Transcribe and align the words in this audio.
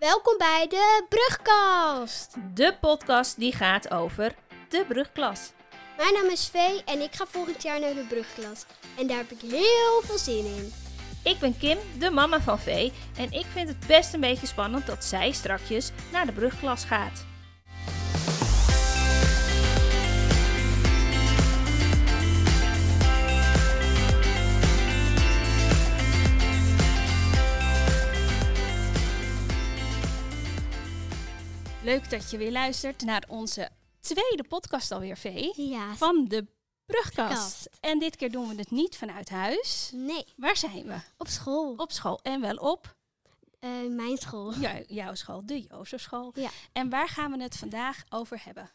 Welkom 0.00 0.38
bij 0.38 0.66
de 0.68 1.04
Brugkast. 1.08 2.34
De 2.54 2.76
podcast 2.80 3.38
die 3.38 3.52
gaat 3.52 3.90
over 3.90 4.34
de 4.68 4.84
brugklas. 4.88 5.52
Mijn 5.96 6.14
naam 6.14 6.26
is 6.26 6.48
Vee 6.48 6.84
en 6.84 7.00
ik 7.00 7.14
ga 7.14 7.26
volgend 7.26 7.62
jaar 7.62 7.80
naar 7.80 7.94
de 7.94 8.04
Brugklas. 8.08 8.64
En 8.98 9.06
daar 9.06 9.16
heb 9.16 9.30
ik 9.30 9.40
heel 9.40 10.00
veel 10.02 10.18
zin 10.18 10.44
in. 10.44 10.72
Ik 11.24 11.38
ben 11.38 11.58
Kim, 11.58 11.78
de 11.98 12.10
mama 12.10 12.40
van 12.40 12.58
Vee, 12.58 12.92
en 13.16 13.32
ik 13.32 13.46
vind 13.52 13.68
het 13.68 13.86
best 13.86 14.14
een 14.14 14.20
beetje 14.20 14.46
spannend 14.46 14.86
dat 14.86 15.04
zij 15.04 15.32
strakjes 15.32 15.90
naar 16.12 16.26
de 16.26 16.32
brugklas 16.32 16.84
gaat. 16.84 17.24
Leuk 31.90 32.10
dat 32.10 32.30
je 32.30 32.36
weer 32.38 32.52
luistert 32.52 33.02
naar 33.02 33.24
onze 33.28 33.68
tweede 34.00 34.44
podcast 34.48 34.90
alweer, 34.90 35.16
Vee, 35.16 35.52
Ja. 35.68 35.94
van 35.96 36.24
de 36.28 36.46
brugkast. 36.86 37.68
En 37.80 37.98
dit 37.98 38.16
keer 38.16 38.30
doen 38.30 38.48
we 38.48 38.54
het 38.54 38.70
niet 38.70 38.96
vanuit 38.96 39.28
huis. 39.28 39.90
Nee, 39.94 40.24
Waar 40.36 40.56
zijn 40.56 40.84
we? 40.86 40.96
op 41.18 41.28
school. 41.28 41.74
Op 41.76 41.92
school 41.92 42.20
en 42.22 42.40
wel 42.40 42.56
op 42.56 42.96
Eh, 43.58 43.70
mijn 43.88 44.16
school. 44.16 44.54
jou- 44.54 44.84
jouw 44.86 45.14
school, 45.14 45.46
de 45.46 45.60
Jozefschool. 45.60 46.32
Ja. 46.34 46.50
En 46.72 46.88
waar 46.90 47.08
gaan 47.08 47.30
we 47.36 47.42
het 47.42 47.56
vandaag 47.56 48.02
over 48.08 48.40
hebben? 48.44 48.70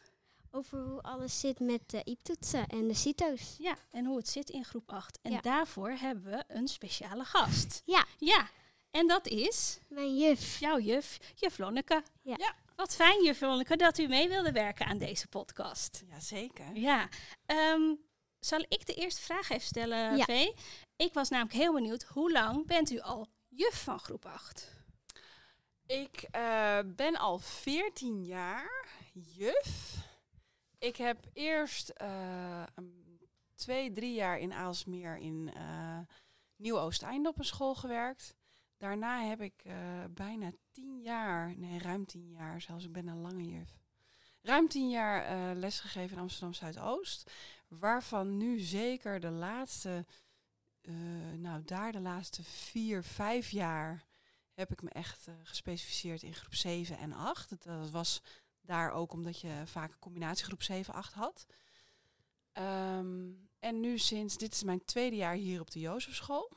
Over 0.50 0.78
hoe 0.78 1.02
alles 1.02 1.40
zit 1.40 1.60
met 1.60 1.80
de 1.86 2.00
IEP-toetsen 2.04 2.66
en 2.66 2.88
de 2.88 2.94
CITO's. 2.94 3.54
Ja, 3.58 3.76
en 3.90 4.04
hoe 4.04 4.16
het 4.16 4.28
zit 4.28 4.50
in 4.50 4.64
groep 4.64 4.92
8. 4.92 5.18
En 5.22 5.32
Ja. 5.32 5.40
daarvoor 5.40 5.90
hebben 5.90 6.24
we 6.30 6.44
een 6.48 6.68
speciale 6.68 7.24
gast. 7.24 7.82
Ja. 7.84 8.04
Ja, 8.18 8.48
en 8.90 9.06
dat 9.06 9.26
is 9.26 9.78
Mijn 9.88 10.16
juf. 10.18 10.58
jouw 10.58 10.78
juf, 10.78 11.18
juf 11.34 11.58
Lonneke. 11.58 12.02
Ja. 12.22 12.54
Wat 12.76 12.94
fijn, 12.94 13.24
juf 13.24 13.40
Lonneke, 13.40 13.76
dat 13.76 13.98
u 13.98 14.06
mee 14.06 14.28
wilde 14.28 14.52
werken 14.52 14.86
aan 14.86 14.98
deze 14.98 15.28
podcast. 15.28 16.02
Jazeker. 16.08 16.76
Ja. 16.76 17.08
Ehm, 17.46 17.94
zal 18.38 18.64
ik 18.68 18.86
de 18.86 18.94
eerste 18.94 19.22
vraag 19.22 19.50
even 19.50 19.66
stellen, 19.66 20.16
Ja. 20.16 20.24
Vee? 20.24 20.54
Ik 20.96 21.12
was 21.12 21.28
namelijk 21.28 21.56
heel 21.56 21.72
benieuwd, 21.72 22.02
hoe 22.02 22.32
lang 22.32 22.66
bent 22.66 22.90
u 22.90 23.00
al 23.00 23.26
juf 23.48 23.82
van 23.82 23.98
groep 23.98 24.26
8? 24.26 24.74
Ik 25.86 26.22
eh, 26.30 26.78
ben 26.86 27.16
al 27.16 27.38
14 27.38 28.24
jaar 28.24 28.86
juf. 29.12 29.94
Ik 30.78 30.96
heb 30.96 31.26
eerst 31.32 31.88
eh, 31.88 32.62
twee, 33.54 33.92
drie 33.92 34.14
jaar 34.14 34.38
in 34.38 34.52
Aalsmeer 34.52 35.16
in 35.16 35.50
eh 35.54 35.98
Nieuw-Oosteinde 36.56 37.28
op 37.28 37.38
een 37.38 37.44
school 37.44 37.74
gewerkt. 37.74 38.35
Daarna 38.76 39.22
heb 39.22 39.40
ik 39.40 39.62
eh, 39.64 39.74
bijna 40.10 40.52
tien 40.70 41.00
jaar, 41.02 41.56
nee 41.56 41.78
ruim 41.78 42.06
tien 42.06 42.30
jaar 42.30 42.60
zelfs, 42.60 42.84
ik 42.84 42.92
ben 42.92 43.06
een 43.06 43.20
lange 43.20 43.44
juf. 43.44 43.78
Ruim 44.42 44.68
tien 44.68 44.90
jaar 44.90 45.24
eh, 45.24 45.56
lesgegeven 45.58 46.16
in 46.16 46.22
Amsterdam 46.22 46.54
Zuidoost. 46.54 47.30
Waarvan 47.68 48.36
nu 48.36 48.58
zeker 48.58 49.20
de 49.20 49.30
laatste, 49.30 50.06
eh, 50.80 50.94
nou 51.36 51.64
daar 51.64 51.92
de 51.92 52.00
laatste 52.00 52.42
vier, 52.42 53.02
vijf 53.02 53.50
jaar 53.50 54.04
heb 54.54 54.72
ik 54.72 54.82
me 54.82 54.90
echt 54.90 55.28
gespecificeerd 55.42 56.22
in 56.22 56.34
groep 56.34 56.54
7 56.54 56.98
en 56.98 57.12
8. 57.12 57.64
Dat, 57.64 57.90
was 57.90 58.22
daar 58.60 58.92
ook 58.92 59.12
omdat 59.12 59.40
je 59.40 59.62
vaak 59.64 59.90
een 59.90 59.98
combinatie 59.98 60.44
groep 60.44 60.62
7, 60.62 60.94
8 60.94 61.12
had. 61.12 61.46
Ehm, 62.52 63.30
en 63.58 63.80
nu 63.80 63.98
sinds, 63.98 64.36
dit 64.36 64.52
is 64.52 64.62
mijn 64.62 64.84
tweede 64.84 65.16
jaar 65.16 65.34
hier 65.34 65.60
op 65.60 65.70
de 65.70 65.80
Jozefschool. 65.80 66.52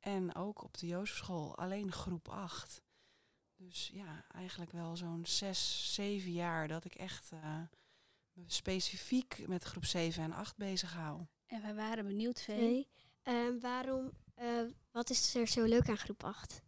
En 0.00 0.34
ook 0.34 0.62
op 0.62 0.78
de 0.78 0.86
Jozefschool 0.86 1.56
alleen 1.56 1.92
groep 1.92 2.28
8. 2.28 2.82
Dus 3.56 3.90
ja, 3.92 4.24
eigenlijk 4.28 4.72
wel 4.72 4.96
zo'n 4.96 5.26
6, 5.26 5.94
7 5.94 6.32
jaar 6.32 6.68
dat 6.68 6.84
ik 6.84 6.94
echt 6.94 7.30
eh, 7.32 7.60
me 8.32 8.44
specifiek 8.46 9.46
met 9.46 9.64
groep 9.64 9.84
7 9.84 10.22
en 10.22 10.32
8 10.32 10.56
bezig 10.56 10.92
hou. 10.92 11.26
En 11.46 11.62
wij 11.62 11.74
waren 11.74 12.06
benieuwd, 12.06 12.40
Vee. 12.40 12.56
Nee. 12.56 12.88
Ehm, 13.22 13.58
waarom, 13.58 14.10
eh, 14.34 14.62
wat 14.90 15.10
is 15.10 15.34
er 15.34 15.46
zo 15.46 15.64
leuk 15.64 15.88
aan 15.88 15.96
groep 15.96 16.24
8? 16.24 16.62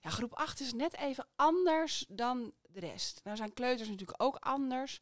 Ja, 0.00 0.10
groep 0.10 0.32
8 0.32 0.60
is 0.60 0.72
net 0.72 0.96
even 0.96 1.28
anders 1.36 2.04
dan 2.08 2.52
de 2.62 2.80
rest. 2.80 3.20
Nou 3.24 3.36
zijn 3.36 3.52
kleuters 3.52 3.88
natuurlijk 3.88 4.22
ook 4.22 4.36
anders. 4.36 5.00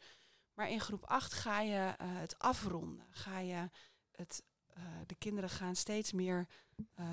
Maar 0.55 0.71
in 0.71 0.81
groep 0.81 1.05
8 1.05 1.33
ga 1.33 1.61
je 1.61 1.94
eh, 1.99 2.06
het 2.19 2.39
afronden. 2.39 3.06
Ga 3.11 3.39
je 3.39 3.71
het, 4.11 4.43
eh, 4.67 4.83
de 5.06 5.15
kinderen 5.15 5.50
gaan 5.50 5.77
steeds 5.77 6.12
meer 6.12 6.49
eh, 6.94 7.11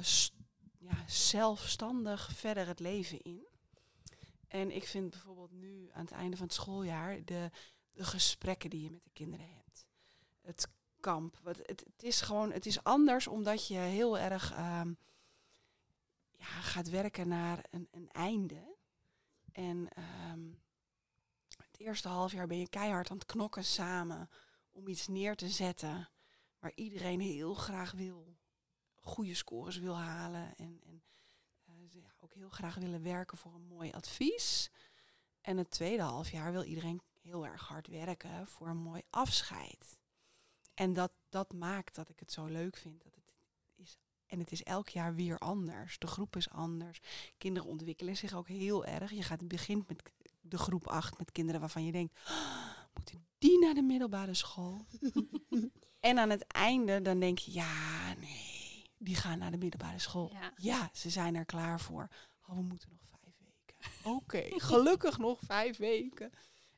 ja, 0.78 1.04
zelfstandig 1.08 2.32
verder 2.34 2.68
het 2.68 2.80
leven 2.80 3.22
in. 3.22 3.48
En 4.48 4.72
ik 4.72 4.88
vind 4.88 5.10
bijvoorbeeld 5.10 5.52
nu 5.52 5.90
aan 5.94 6.06
het 6.06 6.14
einde 6.14 6.38
van 6.38 6.46
het 6.46 6.56
schooljaar 6.56 7.26
de, 7.26 7.50
de 7.92 8.04
gesprekken 8.04 8.70
die 8.70 8.84
je 8.84 8.92
met 8.92 9.04
de 9.04 9.10
kinderen 9.14 9.48
hebt. 9.56 9.86
Het 10.42 10.68
kamp. 11.00 11.40
Wat, 11.42 11.58
het, 11.58 11.86
is 11.98 12.22
gewoon, 12.22 12.52
het 12.52 12.66
is 12.66 12.84
anders 12.84 13.28
omdat 13.28 13.68
je 13.68 13.78
heel 13.78 14.18
erg 14.18 14.52
ehm, 14.52 14.94
ja, 16.32 16.46
gaat 16.46 16.90
werken 16.90 17.28
naar 17.28 17.66
een, 17.70 17.88
een 17.92 18.10
einde. 18.12 18.76
En 19.52 19.88
ehm, 19.90 20.50
het 21.58 21.78
eerste 21.78 22.08
half 22.08 22.32
jaar 22.32 22.48
ben 22.48 22.60
je 22.60 22.70
keihard 22.70 23.10
aan 23.10 23.18
het 23.18 23.26
knokken 23.26 23.66
samen 23.66 24.30
om 24.72 24.88
iets 24.88 25.08
neer 25.08 25.36
te 25.36 25.50
zetten 25.50 26.10
waar 26.60 26.72
iedereen 26.76 27.20
heel 27.20 27.54
graag 27.54 27.92
wil, 27.92 28.37
goede 29.08 29.34
scores 29.34 29.78
wil 29.78 29.98
halen 29.98 30.56
en, 30.58 30.82
en 30.86 31.04
eh, 31.66 31.74
ze 31.90 32.00
ja, 32.00 32.14
ook 32.20 32.34
heel 32.34 32.50
graag 32.50 32.76
willen 32.76 33.04
werken 33.04 33.38
voor 33.38 33.54
een 33.54 33.68
mooi 33.68 33.92
advies. 33.92 34.72
En 35.42 35.58
het 35.58 35.72
tweede 35.72 36.04
half 36.04 36.30
jaar 36.30 36.52
wil 36.52 36.64
iedereen 36.64 37.02
heel 37.22 37.46
erg 37.46 37.68
hard 37.68 37.88
werken 37.88 38.48
voor 38.48 38.68
een 38.68 38.78
mooi 38.78 39.02
afscheid. 39.10 39.98
En 40.74 40.94
dat, 40.94 41.12
dat 41.30 41.54
maakt 41.54 41.96
dat 41.96 42.10
ik 42.10 42.20
het 42.20 42.32
zo 42.32 42.46
leuk 42.46 42.78
vind. 42.78 43.04
Dat 43.04 43.16
het 43.16 43.34
is, 43.76 43.98
en 44.26 44.40
het 44.40 44.52
is 44.52 44.64
elk 44.64 44.90
jaar 44.90 45.16
weer 45.16 45.38
anders. 45.38 46.00
De 46.00 46.08
groep 46.08 46.36
is 46.36 46.50
anders. 46.50 47.00
Kinderen 47.38 47.70
ontwikkelen 47.70 48.18
zich 48.18 48.34
ook 48.34 48.48
heel 48.48 48.86
erg. 48.86 49.12
Je 49.12 49.24
gaat 49.24 49.48
begint 49.48 49.88
met 49.88 50.14
de 50.42 50.58
groep 50.58 50.88
8 50.88 51.18
met 51.18 51.32
kinderen 51.32 51.60
waarvan 51.60 51.86
je 51.86 51.92
denkt, 51.92 52.20
"Ah, 52.26 52.68
moeten 52.94 53.28
die 53.38 53.60
naar 53.60 53.74
de 53.74 53.82
middelbare 53.82 54.34
school? 54.34 54.86
en 56.00 56.20
aan 56.20 56.30
het 56.30 56.48
einde 56.48 57.02
dan 57.02 57.20
denk 57.20 57.38
je, 57.38 57.52
ja, 57.52 58.14
nee, 58.14 58.57
die 58.98 59.16
gaan 59.16 59.40
naar 59.40 59.52
de 59.52 59.58
middelbare 59.58 60.00
school. 60.00 60.32
Ja. 60.34 60.52
Ja, 60.56 60.90
ze 60.94 61.10
zijn 61.10 61.36
er 61.36 61.46
klaar 61.46 61.80
voor. 61.80 62.08
Oh, 62.48 62.56
we 62.56 62.62
moeten 62.62 62.90
nog 62.90 63.20
vijf 63.22 63.36
weken. 63.40 64.12
Oké, 64.12 64.60
gelukkig 64.70 65.18
nog 65.18 65.40
vijf 65.46 65.78
weken. 65.78 66.32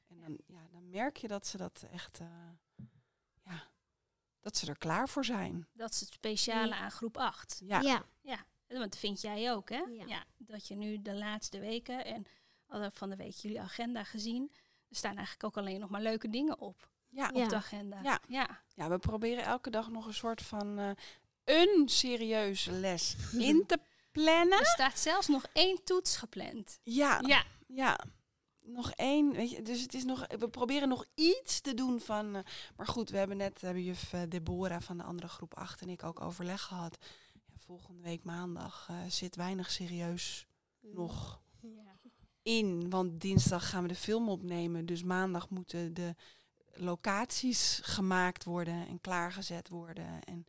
En 0.08 0.20
dan, 0.20 0.38
ja, 0.46 0.68
dan 0.72 0.90
merk 0.90 1.18
je 1.18 1.28
dat 1.28 1.48
ze 1.48 1.58
dat 1.58 1.86
echt, 1.92 2.20
eh, 2.20 2.28
ja, 3.44 3.68
dat 4.40 4.58
ze 4.58 4.68
er 4.68 4.78
klaar 4.78 5.10
voor 5.10 5.26
zijn. 5.26 5.68
Dat 5.74 5.92
is 5.92 6.00
het 6.00 6.14
speciale 6.14 6.76
aan 6.76 6.92
groep 6.92 7.18
8. 7.18 7.62
Ja, 7.64 7.82
ja. 7.82 8.06
Ja, 8.22 8.46
en 8.68 8.80
dat 8.80 8.98
vind 8.98 9.22
jij 9.22 9.54
ook, 9.54 9.70
hè? 9.70 9.84
Ja. 10.06 10.24
dat 10.38 10.68
je 10.68 10.76
nu 10.76 11.02
de 11.02 11.16
laatste 11.16 11.60
weken 11.60 12.06
en 12.06 12.26
van 12.92 13.10
de 13.10 13.16
week 13.16 13.34
jullie 13.34 13.62
agenda 13.62 14.04
gezien. 14.04 14.52
Er 14.90 14.96
staan 14.96 15.16
eigenlijk 15.16 15.44
ook 15.44 15.58
alleen 15.58 15.80
nog 15.80 15.90
maar 15.90 16.02
leuke 16.02 16.30
dingen 16.30 16.60
op, 16.60 16.90
ja. 17.10 17.30
Ja. 17.34 17.44
op 17.44 17.50
de 17.50 17.56
agenda. 17.56 18.02
Ja. 18.02 18.20
ja. 18.28 18.62
Ja, 18.76 18.90
we 18.90 18.98
proberen 18.98 19.44
elke 19.44 19.70
dag 19.70 19.90
nog 19.90 20.06
een 20.06 20.14
soort 20.14 20.42
van 20.42 20.80
eh, 20.80 20.92
een 21.50 21.90
serieuze 21.90 22.72
les 22.72 23.16
in 23.38 23.64
te 23.68 23.78
plannen. 24.12 24.60
Er 24.60 24.66
staat 24.66 25.00
zelfs 25.00 25.28
nog 25.28 25.46
één 25.54 25.84
toets 25.84 26.18
gepland. 26.18 26.80
Ja, 26.84 27.20
Ja, 27.26 27.44
ja. 27.68 28.00
Nog 28.62 28.92
één, 28.92 29.32
weet 29.32 29.52
je, 29.52 29.62
dus 29.62 29.82
het 29.82 29.94
is 29.94 30.04
nog, 30.04 30.26
we 30.40 30.50
proberen 30.50 30.88
nog 30.90 31.06
iets 31.16 31.62
te 31.62 31.74
doen 31.74 32.00
van, 32.00 32.36
eh, 32.36 32.42
maar 32.76 32.88
goed, 32.88 33.10
we 33.10 33.18
hebben 33.18 33.38
net, 33.38 33.62
hebben 33.62 33.84
juf 33.84 34.14
eh, 34.14 34.22
Deborah 34.30 34.82
van 34.82 34.98
de 34.98 35.04
andere 35.04 35.28
groep 35.28 35.54
8 35.56 35.82
en 35.82 35.90
ik 35.90 36.04
ook 36.04 36.22
overleg 36.22 36.62
gehad. 36.62 36.98
Ja, 37.34 37.54
volgende 37.58 38.02
week 38.02 38.24
maandag 38.24 38.88
eh, 38.90 38.96
zit 39.08 39.36
weinig 39.36 39.72
serieus 39.72 40.46
nog 40.82 41.42
Ja. 41.62 41.96
in, 42.42 42.90
want 42.90 43.22
dinsdag 43.22 43.70
gaan 43.70 43.82
we 43.82 43.88
de 43.88 43.96
film 43.96 44.30
opnemen, 44.30 44.86
dus 44.86 45.04
maandag 45.04 45.50
moeten 45.50 45.94
de 45.94 46.16
locaties 46.74 47.80
gemaakt 47.84 48.44
worden 48.44 48.88
en 48.88 49.02
klaargezet 49.02 49.70
worden 49.70 50.24
en 50.24 50.46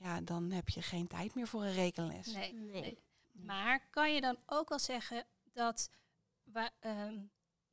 ja, 0.00 0.20
dan 0.20 0.50
heb 0.50 0.68
je 0.68 0.82
geen 0.82 1.06
tijd 1.06 1.34
meer 1.34 1.46
voor 1.46 1.62
een 1.62 1.72
rekenles. 1.72 2.26
nee. 2.26 2.52
Nee. 2.54 2.98
Maar 3.32 3.86
kan 3.90 4.14
je 4.14 4.20
dan 4.20 4.36
ook 4.46 4.68
wel 4.68 4.78
zeggen 4.78 5.24
dat, 5.52 5.90
wa- 6.44 6.70
ehm, 6.80 7.18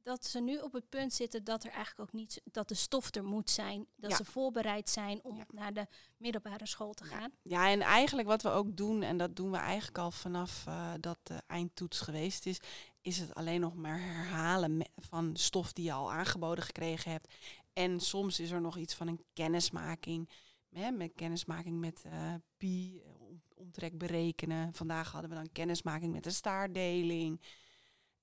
dat 0.04 0.26
ze 0.26 0.40
nu 0.42 0.58
op 0.58 0.74
het 0.74 0.90
punt 0.90 1.14
zitten 1.14 1.44
dat 1.44 1.64
er 1.64 1.72
eigenlijk 1.72 2.00
ook 2.10 2.14
niet 2.20 2.42
dat 2.52 2.68
de 2.68 2.74
stof 2.76 3.16
er 3.16 3.24
moet 3.24 3.50
zijn, 3.50 3.88
dat 3.96 4.12
Ja. 4.12 4.18
ze 4.18 4.26
voorbereid 4.26 4.90
zijn 4.90 5.24
om 5.24 5.38
Ja. 5.38 5.44
naar 5.54 5.74
de 5.74 5.88
middelbare 6.18 6.66
school 6.68 6.94
te 6.94 7.04
gaan? 7.04 7.32
Ja, 7.42 7.70
en 7.70 7.82
eigenlijk 7.82 8.28
wat 8.28 8.42
we 8.42 8.50
ook 8.50 8.78
doen, 8.78 9.02
en 9.04 9.18
dat 9.18 9.36
doen 9.36 9.52
we 9.52 9.58
eigenlijk 9.58 9.98
al 9.98 10.12
vanaf 10.12 10.64
eh, 10.68 10.94
dat 11.00 11.18
de 11.24 11.42
eindtoets 11.48 12.00
geweest 12.00 12.46
is, 12.46 12.60
is 13.02 13.18
het 13.20 13.36
alleen 13.36 13.62
nog 13.62 13.76
maar 13.76 14.00
herhalen 14.00 14.90
van 14.98 15.36
stof 15.36 15.74
die 15.74 15.86
je 15.86 15.94
al 15.94 16.12
aangeboden 16.12 16.64
gekregen 16.64 17.12
hebt. 17.12 17.34
En 17.74 18.00
soms 18.00 18.40
is 18.40 18.52
er 18.52 18.62
nog 18.62 18.78
iets 18.78 18.94
van 18.94 19.08
een 19.08 19.24
kennismaking, 19.34 20.30
hè, 20.78 20.92
met 20.92 21.14
kennismaking 21.16 21.80
met 21.80 22.02
eh, 22.04 22.34
pi, 22.58 23.02
eh, 23.02 23.22
om- 23.22 23.42
omtrek 23.56 23.98
berekenen. 23.98 24.74
Vandaag 24.74 25.12
hadden 25.12 25.30
we 25.30 25.36
dan 25.36 25.52
kennismaking 25.52 26.14
met 26.14 26.24
de 26.24 26.32
staardeling. 26.32 27.42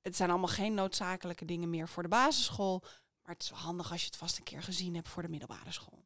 het 0.02 0.16
zijn 0.16 0.30
allemaal 0.30 0.48
geen 0.48 0.74
noodzakelijke 0.74 1.44
dingen 1.44 1.70
meer 1.70 1.88
voor 1.88 2.02
de 2.02 2.08
basisschool. 2.08 2.78
Maar 3.22 3.32
het 3.34 3.42
is 3.42 3.50
wel 3.50 3.58
handig 3.58 3.90
als 3.90 4.00
je 4.00 4.06
het 4.06 4.16
vast 4.16 4.38
een 4.38 4.44
keer 4.44 4.62
gezien 4.62 4.94
hebt 4.94 5.08
voor 5.08 5.22
de 5.22 5.28
middelbare 5.28 5.72
school. 5.72 6.04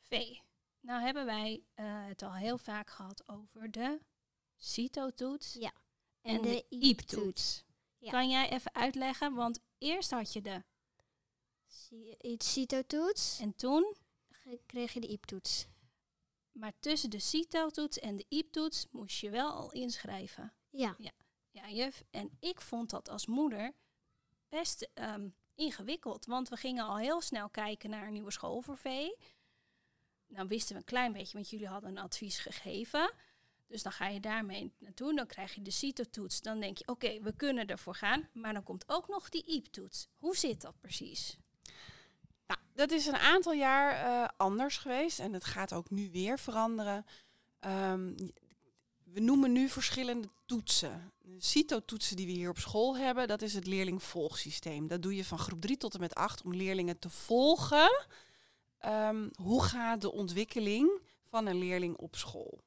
V. 0.00 0.36
Nou 0.80 1.02
hebben 1.02 1.24
wij 1.26 1.62
eh, 1.74 1.84
het 2.06 2.22
al 2.22 2.34
heel 2.34 2.58
vaak 2.58 2.90
gehad 2.90 3.28
over 3.28 3.70
de 3.70 4.00
CITO-toets 4.56 5.52
Ja. 5.54 5.72
en, 6.20 6.36
En 6.36 6.42
de 6.42 6.48
de 6.48 6.64
IEP-toets. 6.76 7.64
Ja. 7.98 8.10
Kan 8.10 8.28
jij 8.28 8.50
even 8.50 8.74
uitleggen? 8.74 9.34
Want 9.34 9.60
eerst 9.78 10.10
had 10.10 10.32
je 10.32 10.40
de 10.40 10.64
CITO-toets, 12.38 13.38
en 13.40 13.54
toen, 13.56 13.94
kreeg 14.66 14.92
je 14.92 15.00
de 15.00 15.08
IEP-toets. 15.08 15.66
maar 16.52 16.72
tussen 16.80 17.10
de 17.10 17.18
CITO-toets 17.18 17.98
en 17.98 18.16
de 18.16 18.24
IEP-toets 18.28 18.86
moest 18.90 19.18
je 19.18 19.30
wel 19.30 19.52
al 19.52 19.72
inschrijven. 19.72 20.52
Ja. 20.70 20.96
Ja, 21.50 21.70
juf. 21.70 22.04
En 22.10 22.30
ik 22.40 22.60
vond 22.60 22.90
dat 22.90 23.08
als 23.08 23.26
moeder 23.26 23.72
best 24.48 24.90
ehm, 24.94 25.28
ingewikkeld. 25.54 26.26
Want 26.26 26.48
we 26.48 26.56
gingen 26.56 26.84
al 26.84 26.98
heel 26.98 27.20
snel 27.20 27.48
kijken 27.48 27.90
naar 27.90 28.06
een 28.06 28.12
nieuwe 28.12 28.30
school 28.30 28.60
voor 28.60 28.76
V. 28.76 29.08
Nou 30.26 30.48
wisten 30.48 30.74
we 30.74 30.80
een 30.80 30.86
klein 30.86 31.12
beetje, 31.12 31.32
want 31.32 31.50
jullie 31.50 31.68
hadden 31.68 31.90
een 31.90 31.98
advies 31.98 32.38
gegeven. 32.38 33.12
Dus 33.66 33.82
dan 33.82 33.92
ga 33.92 34.08
je 34.08 34.20
daarmee 34.20 34.72
naartoe. 34.78 35.14
Dan 35.14 35.26
krijg 35.26 35.54
je 35.54 35.62
de 35.62 35.70
CITO-toets. 35.70 36.40
Dan 36.40 36.60
denk 36.60 36.78
je, 36.78 36.86
oké, 36.88 37.20
we 37.20 37.32
kunnen 37.32 37.66
ervoor 37.66 37.94
gaan. 37.94 38.28
Maar 38.32 38.52
dan 38.52 38.62
komt 38.62 38.88
ook 38.88 39.08
nog 39.08 39.28
die 39.28 39.44
IEP-toets. 39.46 40.08
Hoe 40.16 40.36
zit 40.36 40.60
dat 40.60 40.80
precies? 40.80 41.38
Nou, 42.48 42.60
dat 42.74 42.90
is 42.90 43.06
een 43.06 43.16
aantal 43.16 43.52
jaar 43.52 43.92
eh, 43.92 44.28
anders 44.36 44.76
geweest 44.76 45.18
en 45.18 45.32
het 45.32 45.44
gaat 45.44 45.72
ook 45.72 45.90
nu 45.90 46.10
weer 46.10 46.38
veranderen. 46.38 47.04
Ehm, 47.60 48.14
we 49.04 49.20
noemen 49.20 49.52
nu 49.52 49.68
verschillende 49.68 50.28
toetsen. 50.46 51.12
De 51.18 51.44
CITO-toetsen 51.44 52.16
die 52.16 52.26
we 52.26 52.32
hier 52.32 52.50
op 52.50 52.58
school 52.58 52.96
hebben, 52.96 53.28
dat 53.28 53.42
is 53.42 53.54
het 53.54 53.66
leerlingvolgsysteem. 53.66 54.86
Dat 54.86 55.02
doe 55.02 55.16
je 55.16 55.24
van 55.24 55.38
groep 55.38 55.60
3 55.60 55.76
tot 55.76 55.94
en 55.94 56.00
met 56.00 56.14
8 56.14 56.42
om 56.42 56.54
leerlingen 56.54 56.98
te 56.98 57.10
volgen. 57.10 58.06
Ehm, 58.78 59.28
hoe 59.34 59.62
gaat 59.62 60.00
de 60.00 60.12
ontwikkeling 60.12 61.00
van 61.22 61.46
een 61.46 61.58
leerling 61.58 61.96
op 61.96 62.16
school? 62.16 62.60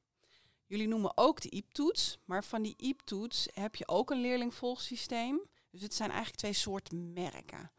Jullie 0.66 0.88
noemen 0.88 1.12
ook 1.14 1.40
de 1.40 1.50
IEP-toets, 1.50 2.18
maar 2.24 2.44
van 2.44 2.62
die 2.62 2.74
IEP-toets 2.76 3.48
heb 3.54 3.74
je 3.74 3.88
ook 3.88 4.10
een 4.10 4.20
leerlingvolgsysteem. 4.20 5.40
Dus 5.70 5.82
het 5.82 5.94
zijn 5.94 6.08
eigenlijk 6.08 6.38
twee 6.38 6.52
soorten 6.52 7.12
merken. 7.12 7.72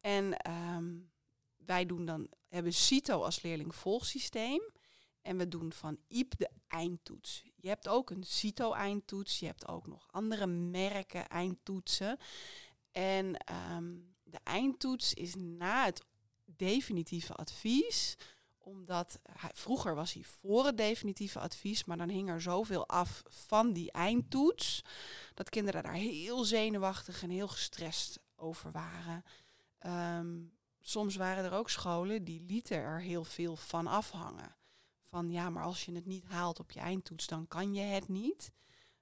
En 0.00 0.36
ehm, 0.36 0.96
wij 1.70 1.86
doen 1.86 2.04
dan, 2.04 2.28
hebben 2.48 2.72
CITO 2.72 3.22
als 3.22 3.42
leerlingvolgsysteem. 3.42 4.60
En 5.22 5.36
we 5.36 5.48
doen 5.48 5.72
van 5.72 5.98
IEP 6.08 6.38
de 6.38 6.50
eindtoets. 6.68 7.44
Je 7.56 7.68
hebt 7.68 7.88
ook 7.88 8.10
een 8.10 8.24
CITO-eindtoets. 8.24 9.38
Je 9.38 9.46
hebt 9.46 9.68
ook 9.68 9.86
nog 9.86 10.06
andere 10.10 10.46
merken 10.46 11.28
eindtoetsen. 11.28 12.18
En 12.92 13.36
ehm, 13.36 13.96
de 14.22 14.38
eindtoets 14.44 15.14
is 15.14 15.34
na 15.34 15.84
het 15.84 16.04
definitieve 16.44 17.34
advies 17.34 18.16
omdat 18.58 19.20
hij, 19.32 19.50
vroeger 19.54 19.94
was 19.94 20.12
hij 20.12 20.22
voor 20.22 20.66
het 20.66 20.76
definitieve 20.76 21.38
advies, 21.38 21.84
maar 21.84 21.96
dan 21.96 22.08
hing 22.08 22.28
er 22.28 22.40
zoveel 22.40 22.86
af 22.86 23.22
van 23.28 23.72
die 23.72 23.92
eindtoets, 23.92 24.84
dat 25.34 25.48
kinderen 25.48 25.82
daar 25.82 25.92
heel 25.92 26.44
zenuwachtig 26.44 27.22
en 27.22 27.30
heel 27.30 27.48
gestrest 27.48 28.20
over 28.36 28.70
waren. 28.70 29.24
Ehm, 29.78 30.36
soms 30.80 31.16
waren 31.16 31.44
er 31.44 31.52
ook 31.52 31.70
scholen 31.70 32.24
die 32.24 32.42
lieten 32.42 32.76
er 32.76 33.00
heel 33.00 33.24
veel 33.24 33.56
van 33.56 33.86
afhangen. 33.86 34.56
Van 35.02 35.30
ja, 35.30 35.50
maar 35.50 35.64
als 35.64 35.84
je 35.84 35.94
het 35.94 36.06
niet 36.06 36.24
haalt 36.24 36.60
op 36.60 36.70
je 36.70 36.80
eindtoets, 36.80 37.26
dan 37.26 37.48
kan 37.48 37.74
je 37.74 37.80
het 37.80 38.08
niet. 38.08 38.52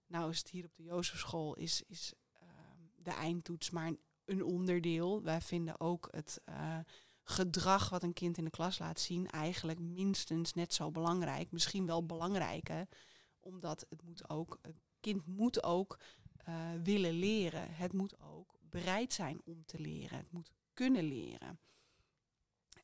Nou 0.06 0.30
is 0.30 0.38
het 0.38 0.50
hier 0.50 0.64
op 0.64 0.74
de 0.74 0.82
Jozefschool 0.82 1.54
is, 1.54 1.82
is 1.82 2.12
ehm, 2.32 2.82
de 2.96 3.10
eindtoets 3.10 3.70
maar 3.70 3.92
een, 4.24 4.44
onderdeel. 4.44 5.22
Wij 5.22 5.40
vinden 5.40 5.80
ook 5.80 6.08
het 6.10 6.40
eh, 6.44 6.78
gedrag 7.22 7.88
wat 7.88 8.02
een 8.02 8.12
kind 8.12 8.38
in 8.38 8.44
de 8.44 8.50
klas 8.50 8.78
laat 8.78 9.00
zien 9.00 9.30
eigenlijk 9.30 9.78
minstens 9.78 10.54
net 10.54 10.74
zo 10.74 10.90
belangrijk. 10.90 11.50
Misschien 11.50 11.86
wel 11.86 12.06
belangrijker, 12.06 12.88
omdat 13.40 13.86
het 13.88 14.02
moet 14.02 14.30
ook, 14.30 14.58
het 14.62 14.80
kind 15.00 15.26
moet 15.26 15.62
ook 15.62 15.98
eh, 16.36 16.54
willen 16.82 17.12
leren. 17.12 17.74
Het 17.74 17.92
moet 17.92 18.20
ook 18.20 18.58
bereid 18.60 19.12
zijn 19.12 19.40
om 19.44 19.64
te 19.64 19.80
leren. 19.80 20.18
Het 20.18 20.32
moet 20.32 20.50
kunnen 20.78 21.04
leren. 21.04 21.60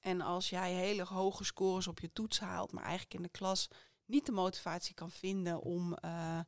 En 0.00 0.20
als 0.20 0.50
jij 0.50 0.72
hele 0.72 1.04
hoge 1.04 1.44
scores 1.44 1.86
op 1.86 2.00
je 2.00 2.12
toets 2.12 2.40
haalt, 2.40 2.72
maar 2.72 2.82
eigenlijk 2.82 3.14
in 3.14 3.22
de 3.22 3.28
klas 3.28 3.68
niet 4.04 4.26
de 4.26 4.32
motivatie 4.32 4.94
kan 4.94 5.10
vinden 5.10 5.60
om 5.60 5.94
eh, 5.94 6.40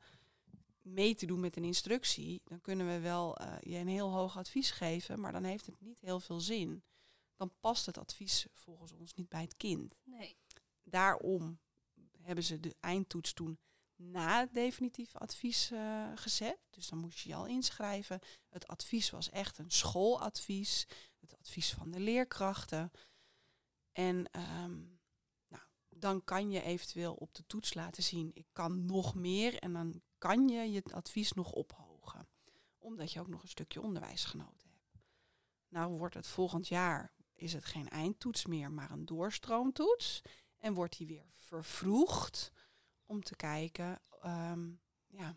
mee 0.82 1.14
te 1.14 1.26
doen 1.26 1.40
met 1.40 1.56
een 1.56 1.64
instructie, 1.64 2.42
dan 2.44 2.60
kunnen 2.60 2.86
we 2.86 2.98
wel 3.00 3.36
eh, 3.36 3.54
je 3.60 3.76
een 3.76 3.88
heel 3.88 4.10
hoog 4.10 4.36
advies 4.36 4.70
geven, 4.70 5.20
maar 5.20 5.32
dan 5.32 5.44
heeft 5.44 5.66
het 5.66 5.80
niet 5.80 6.00
heel 6.00 6.20
veel 6.20 6.40
zin. 6.40 6.82
Dan 7.36 7.52
past 7.60 7.86
het 7.86 7.98
advies 7.98 8.46
volgens 8.52 8.92
ons 8.92 9.14
niet 9.14 9.28
bij 9.28 9.42
het 9.42 9.56
kind. 9.56 10.00
Nee. 10.04 10.36
Daarom 10.82 11.58
hebben 12.20 12.44
ze 12.44 12.60
de 12.60 12.76
eindtoets 12.80 13.32
toen 13.32 13.58
na 13.96 14.40
het 14.40 14.52
definitieve 14.52 15.18
advies 15.18 15.70
eh, 15.70 16.06
gezet. 16.14 16.58
Dus 16.70 16.88
dan 16.88 16.98
moest 16.98 17.18
je 17.18 17.28
je 17.28 17.34
al 17.34 17.46
inschrijven. 17.46 18.20
Het 18.48 18.66
advies 18.66 19.10
was 19.10 19.30
echt 19.30 19.58
een 19.58 19.70
schooladvies. 19.70 20.86
Het 21.30 21.38
advies 21.38 21.74
van 21.74 21.90
de 21.90 22.00
leerkrachten. 22.00 22.90
En 23.92 24.30
ehm, 24.30 24.76
nou, 25.48 25.62
dan 25.88 26.24
kan 26.24 26.50
je 26.50 26.62
eventueel 26.62 27.14
op 27.14 27.34
de 27.34 27.46
toets 27.46 27.74
laten 27.74 28.02
zien, 28.02 28.30
ik 28.34 28.46
kan 28.52 28.84
nog 28.84 29.14
meer. 29.14 29.58
En 29.58 29.72
dan 29.72 30.02
kan 30.18 30.48
je 30.48 30.72
je 30.72 30.82
advies 30.90 31.32
nog 31.32 31.52
ophogen. 31.52 32.28
Omdat 32.78 33.12
je 33.12 33.20
ook 33.20 33.28
nog 33.28 33.42
een 33.42 33.48
stukje 33.48 33.80
onderwijs 33.80 34.24
genoten 34.24 34.70
hebt. 34.70 34.98
Nou 35.68 35.98
wordt 35.98 36.14
het 36.14 36.26
volgend 36.26 36.68
jaar, 36.68 37.12
is 37.34 37.52
het 37.52 37.64
geen 37.64 37.88
eindtoets 37.88 38.46
meer, 38.46 38.72
maar 38.72 38.90
een 38.90 39.06
doorstroomtoets. 39.06 40.22
En 40.58 40.74
wordt 40.74 40.96
die 40.96 41.06
weer 41.06 41.26
vervroegd 41.30 42.52
om 43.06 43.22
te 43.22 43.36
kijken 43.36 44.00
ehm, 44.20 44.70
ja, 45.06 45.36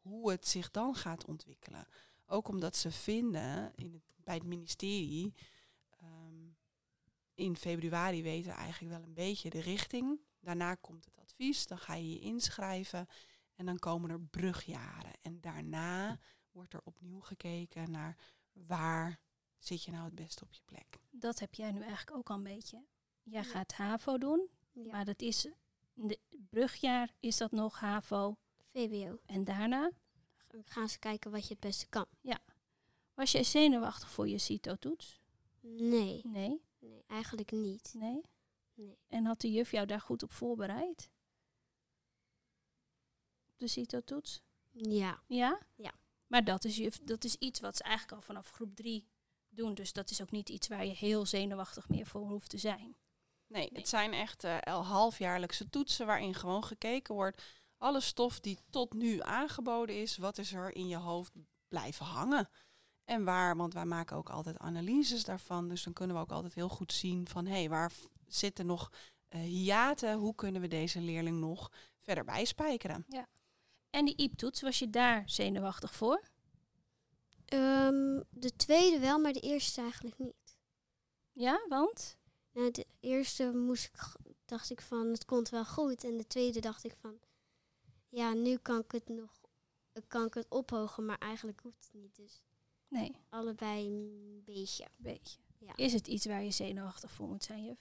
hoe 0.00 0.30
het 0.30 0.48
zich 0.48 0.70
dan 0.70 0.94
gaat 0.94 1.24
ontwikkelen. 1.24 1.86
Ook 2.30 2.48
omdat 2.48 2.76
ze 2.76 2.90
vinden 2.90 3.72
in 3.74 3.92
het, 3.92 4.02
bij 4.16 4.34
het 4.34 4.44
ministerie 4.44 5.34
ehm, 5.90 6.48
in 7.34 7.56
februari 7.56 8.22
weten 8.22 8.50
we 8.50 8.56
eigenlijk 8.56 8.94
wel 8.94 9.02
een 9.06 9.14
beetje 9.14 9.50
de 9.50 9.60
richting. 9.60 10.20
Daarna 10.40 10.74
komt 10.74 11.04
het 11.04 11.18
advies, 11.18 11.66
dan 11.66 11.78
ga 11.78 11.94
je 11.94 12.10
je 12.10 12.20
inschrijven 12.20 13.06
en 13.54 13.66
dan 13.66 13.78
komen 13.78 14.10
er 14.10 14.20
brugjaren. 14.20 15.12
En 15.22 15.40
daarna 15.40 16.18
wordt 16.50 16.72
er 16.74 16.80
opnieuw 16.84 17.20
gekeken 17.20 17.90
naar 17.90 18.16
waar 18.52 19.20
zit 19.58 19.84
je 19.84 19.90
nou 19.90 20.04
het 20.04 20.14
beste 20.14 20.44
op 20.44 20.52
je 20.52 20.60
plek. 20.64 20.98
Dat 21.10 21.38
heb 21.38 21.54
jij 21.54 21.70
nu 21.72 21.80
eigenlijk 21.80 22.16
ook 22.16 22.30
al 22.30 22.36
een 22.36 22.42
beetje. 22.42 22.84
Jij 23.22 23.42
Ja. 23.42 23.48
gaat 23.48 23.72
HAVO 23.72 24.18
doen, 24.18 24.48
ja. 24.72 24.90
maar 24.90 25.04
dat 25.04 25.22
is 25.22 25.48
de 25.94 26.18
brugjaar 26.50 27.14
is 27.20 27.36
dat 27.36 27.50
nog 27.52 27.80
HAVO. 27.80 28.36
VWO. 28.72 29.18
En 29.26 29.44
daarna 29.44 29.90
gaan 30.64 30.88
ze 30.88 30.98
kijken 30.98 31.30
wat 31.30 31.42
je 31.42 31.48
het 31.48 31.60
beste 31.60 31.86
kan. 31.88 32.06
was 33.14 33.32
jij 33.32 33.44
zenuwachtig 33.44 34.10
voor 34.10 34.28
je 34.28 34.38
CITO-toets? 34.38 35.20
Nee, 35.60 36.20
Nee, 36.24 36.60
nee, 36.78 37.04
eigenlijk 37.06 37.50
niet. 37.52 37.94
nee. 37.96 38.20
Nee. 38.74 38.98
En 39.08 39.24
had 39.24 39.40
de 39.40 39.50
juf 39.52 39.70
jou 39.70 39.86
daar 39.86 40.00
goed 40.00 40.22
op 40.22 40.32
voorbereid? 40.32 41.10
Op 43.48 43.58
de 43.58 43.68
CITO-toets? 43.68 44.42
Ja, 44.72 45.22
Ja? 45.26 45.58
Ja. 45.74 45.92
Maar 46.26 46.44
dat 46.44 46.64
is, 46.64 46.76
juf, 46.76 46.98
dat 46.98 47.24
is 47.24 47.34
iets 47.36 47.60
wat 47.60 47.76
ze 47.76 47.82
eigenlijk 47.82 48.12
al 48.16 48.20
vanaf 48.26 48.50
groep 48.50 48.76
drie 48.76 49.08
doen. 49.48 49.74
Dus 49.74 49.92
dat 49.92 50.10
is 50.10 50.22
ook 50.22 50.30
niet 50.30 50.48
iets 50.48 50.68
waar 50.68 50.84
je 50.86 50.92
heel 50.94 51.26
zenuwachtig 51.26 51.88
meer 51.88 52.06
voor 52.06 52.28
hoeft 52.28 52.50
te 52.50 52.58
zijn. 52.58 52.96
Nee, 53.46 53.68
Nee. 53.70 53.80
het 53.80 53.88
zijn 53.88 54.12
echt 54.12 54.44
eh, 54.44 54.56
el- 54.60 54.84
halfjaarlijkse 54.84 55.70
toetsen 55.70 56.06
waarin 56.06 56.34
gewoon 56.34 56.64
gekeken 56.64 57.14
wordt. 57.14 57.42
Alle 57.78 58.00
stof 58.00 58.40
die 58.40 58.58
tot 58.70 58.92
nu 58.92 59.20
aangeboden 59.20 60.00
is, 60.00 60.16
wat 60.16 60.38
is 60.38 60.52
er 60.52 60.74
in 60.74 60.88
je 60.88 60.96
hoofd 60.96 61.32
blijven 61.68 62.06
hangen? 62.06 62.48
En 63.04 63.24
waar, 63.24 63.56
want 63.56 63.74
wij 63.74 63.84
maken 63.84 64.16
ook 64.16 64.30
altijd 64.30 64.58
analyses 64.58 65.24
daarvan. 65.24 65.68
Dus 65.68 65.82
dan 65.82 65.92
kunnen 65.92 66.16
we 66.16 66.22
ook 66.22 66.30
altijd 66.32 66.54
heel 66.54 66.68
goed 66.68 66.92
zien 66.92 67.28
van 67.28 67.46
hé, 67.46 67.52
hey, 67.52 67.68
waar 67.68 67.92
zitten 68.26 68.66
nog 68.66 68.92
eh 69.28 69.40
hiaten? 69.40 70.14
Hoe 70.14 70.34
kunnen 70.34 70.60
we 70.60 70.68
deze 70.68 71.00
leerling 71.00 71.38
nog 71.38 71.72
verder 71.98 72.24
bijspijkeren? 72.24 73.06
En 73.90 74.04
die 74.04 74.16
IEP-toets, 74.16 74.60
was 74.60 74.78
je 74.78 74.90
daar 74.90 75.22
zenuwachtig 75.30 75.94
voor? 75.94 76.22
Ehm, 77.44 78.20
de 78.30 78.56
tweede 78.56 78.98
wel, 78.98 79.18
maar 79.18 79.32
de 79.32 79.40
eerste 79.40 79.80
eigenlijk 79.80 80.18
niet. 80.18 80.58
Ja, 81.32 81.64
want? 81.68 82.18
Nou, 82.52 82.70
de 82.70 82.86
eerste 83.00 83.52
moest 83.54 83.84
ik, 83.84 84.34
dacht 84.44 84.70
ik 84.70 84.80
van, 84.80 85.06
het 85.06 85.24
komt 85.24 85.48
wel 85.48 85.64
goed. 85.64 86.04
En 86.04 86.16
de 86.16 86.26
tweede 86.26 86.60
dacht 86.60 86.84
ik 86.84 86.94
van, 87.00 87.18
ja, 88.08 88.32
nu 88.32 88.56
kan 88.56 88.78
ik 88.78 88.92
het 88.92 89.08
nog, 89.08 89.40
eh, 89.92 90.02
kan 90.06 90.26
ik 90.26 90.34
het 90.34 90.48
ophogen, 90.48 91.04
maar 91.06 91.18
eigenlijk 91.18 91.60
hoeft 91.60 91.84
het 91.84 92.02
niet. 92.02 92.16
Dus 92.16 92.40
Nee, 92.88 93.16
allebei 93.28 93.86
een 93.86 94.42
beetje. 94.44 94.86
beetje. 94.96 95.38
Ja. 95.58 95.72
Is 95.76 95.92
het 95.92 96.06
iets 96.06 96.26
waar 96.26 96.42
je 96.42 96.50
zenuwachtig 96.50 97.10
voor 97.10 97.28
moet 97.28 97.44
zijn, 97.44 97.64
juf? 97.64 97.78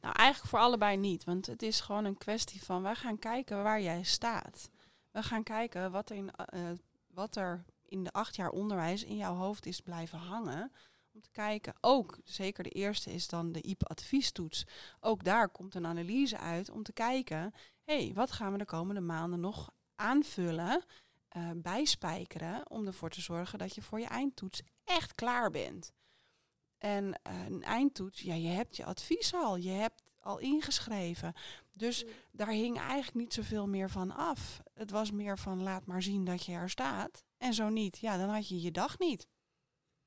Nou, 0.00 0.14
eigenlijk 0.14 0.50
voor 0.50 0.58
allebei 0.58 0.96
niet. 0.96 1.24
Want 1.24 1.46
het 1.46 1.62
is 1.62 1.80
gewoon 1.80 2.04
een 2.04 2.18
kwestie 2.18 2.62
van, 2.62 2.82
wij 2.82 2.94
gaan 2.94 3.18
kijken 3.18 3.62
waar 3.62 3.80
jij 3.80 4.02
staat. 4.02 4.70
We 5.10 5.22
gaan 5.22 5.42
kijken 5.42 5.90
wat 5.90 6.10
er, 6.10 6.16
in, 6.16 6.30
eh, 6.30 6.70
wat 7.06 7.36
er 7.36 7.64
in 7.86 8.04
de 8.04 8.12
acht 8.12 8.36
jaar 8.36 8.50
onderwijs 8.50 9.04
in 9.04 9.16
jouw 9.16 9.34
hoofd 9.34 9.66
is 9.66 9.80
blijven 9.80 10.18
hangen. 10.18 10.72
Om 11.12 11.20
te 11.20 11.30
kijken, 11.30 11.74
ook 11.80 12.18
zeker 12.24 12.64
de 12.64 12.70
eerste 12.70 13.12
is 13.12 13.28
dan 13.28 13.52
de 13.52 13.62
IEP-adviestoets. 13.62 14.66
Ook 15.00 15.24
daar 15.24 15.48
komt 15.48 15.74
een 15.74 15.86
analyse 15.86 16.38
uit 16.38 16.70
om 16.70 16.82
te 16.82 16.92
kijken, 16.92 17.54
hey, 17.84 18.10
wat 18.14 18.32
gaan 18.32 18.52
we 18.52 18.58
de 18.58 18.64
komende 18.64 19.00
maanden 19.00 19.40
nog 19.40 19.70
aanvullen, 19.94 20.84
uh, 21.36 21.50
bijspijkeren, 21.56 22.70
om 22.70 22.86
ervoor 22.86 23.10
te 23.10 23.20
zorgen 23.20 23.58
dat 23.58 23.74
je 23.74 23.82
voor 23.82 24.00
je 24.00 24.06
eindtoets 24.06 24.62
echt 24.84 25.14
klaar 25.14 25.50
bent. 25.50 25.92
En 26.78 27.04
uh, 27.04 27.44
een 27.46 27.62
eindtoets, 27.62 28.20
ja, 28.20 28.34
je 28.34 28.48
hebt 28.48 28.76
je 28.76 28.84
advies 28.84 29.34
al, 29.34 29.56
je 29.56 29.70
hebt 29.70 30.02
al 30.20 30.38
ingeschreven. 30.38 31.34
Dus 31.72 32.04
daar 32.32 32.48
hing 32.48 32.78
eigenlijk 32.78 33.14
niet 33.14 33.34
zoveel 33.34 33.68
meer 33.68 33.90
van 33.90 34.10
af. 34.10 34.62
Het 34.74 34.90
was 34.90 35.10
meer 35.10 35.38
van 35.38 35.62
laat 35.62 35.86
maar 35.86 36.02
zien 36.02 36.24
dat 36.24 36.44
je 36.44 36.52
er 36.52 36.70
staat. 36.70 37.24
En 37.36 37.54
zo 37.54 37.68
niet, 37.68 37.98
ja, 37.98 38.16
dan 38.16 38.28
had 38.28 38.48
je 38.48 38.60
je 38.60 38.70
dag 38.70 38.98
niet. 38.98 39.26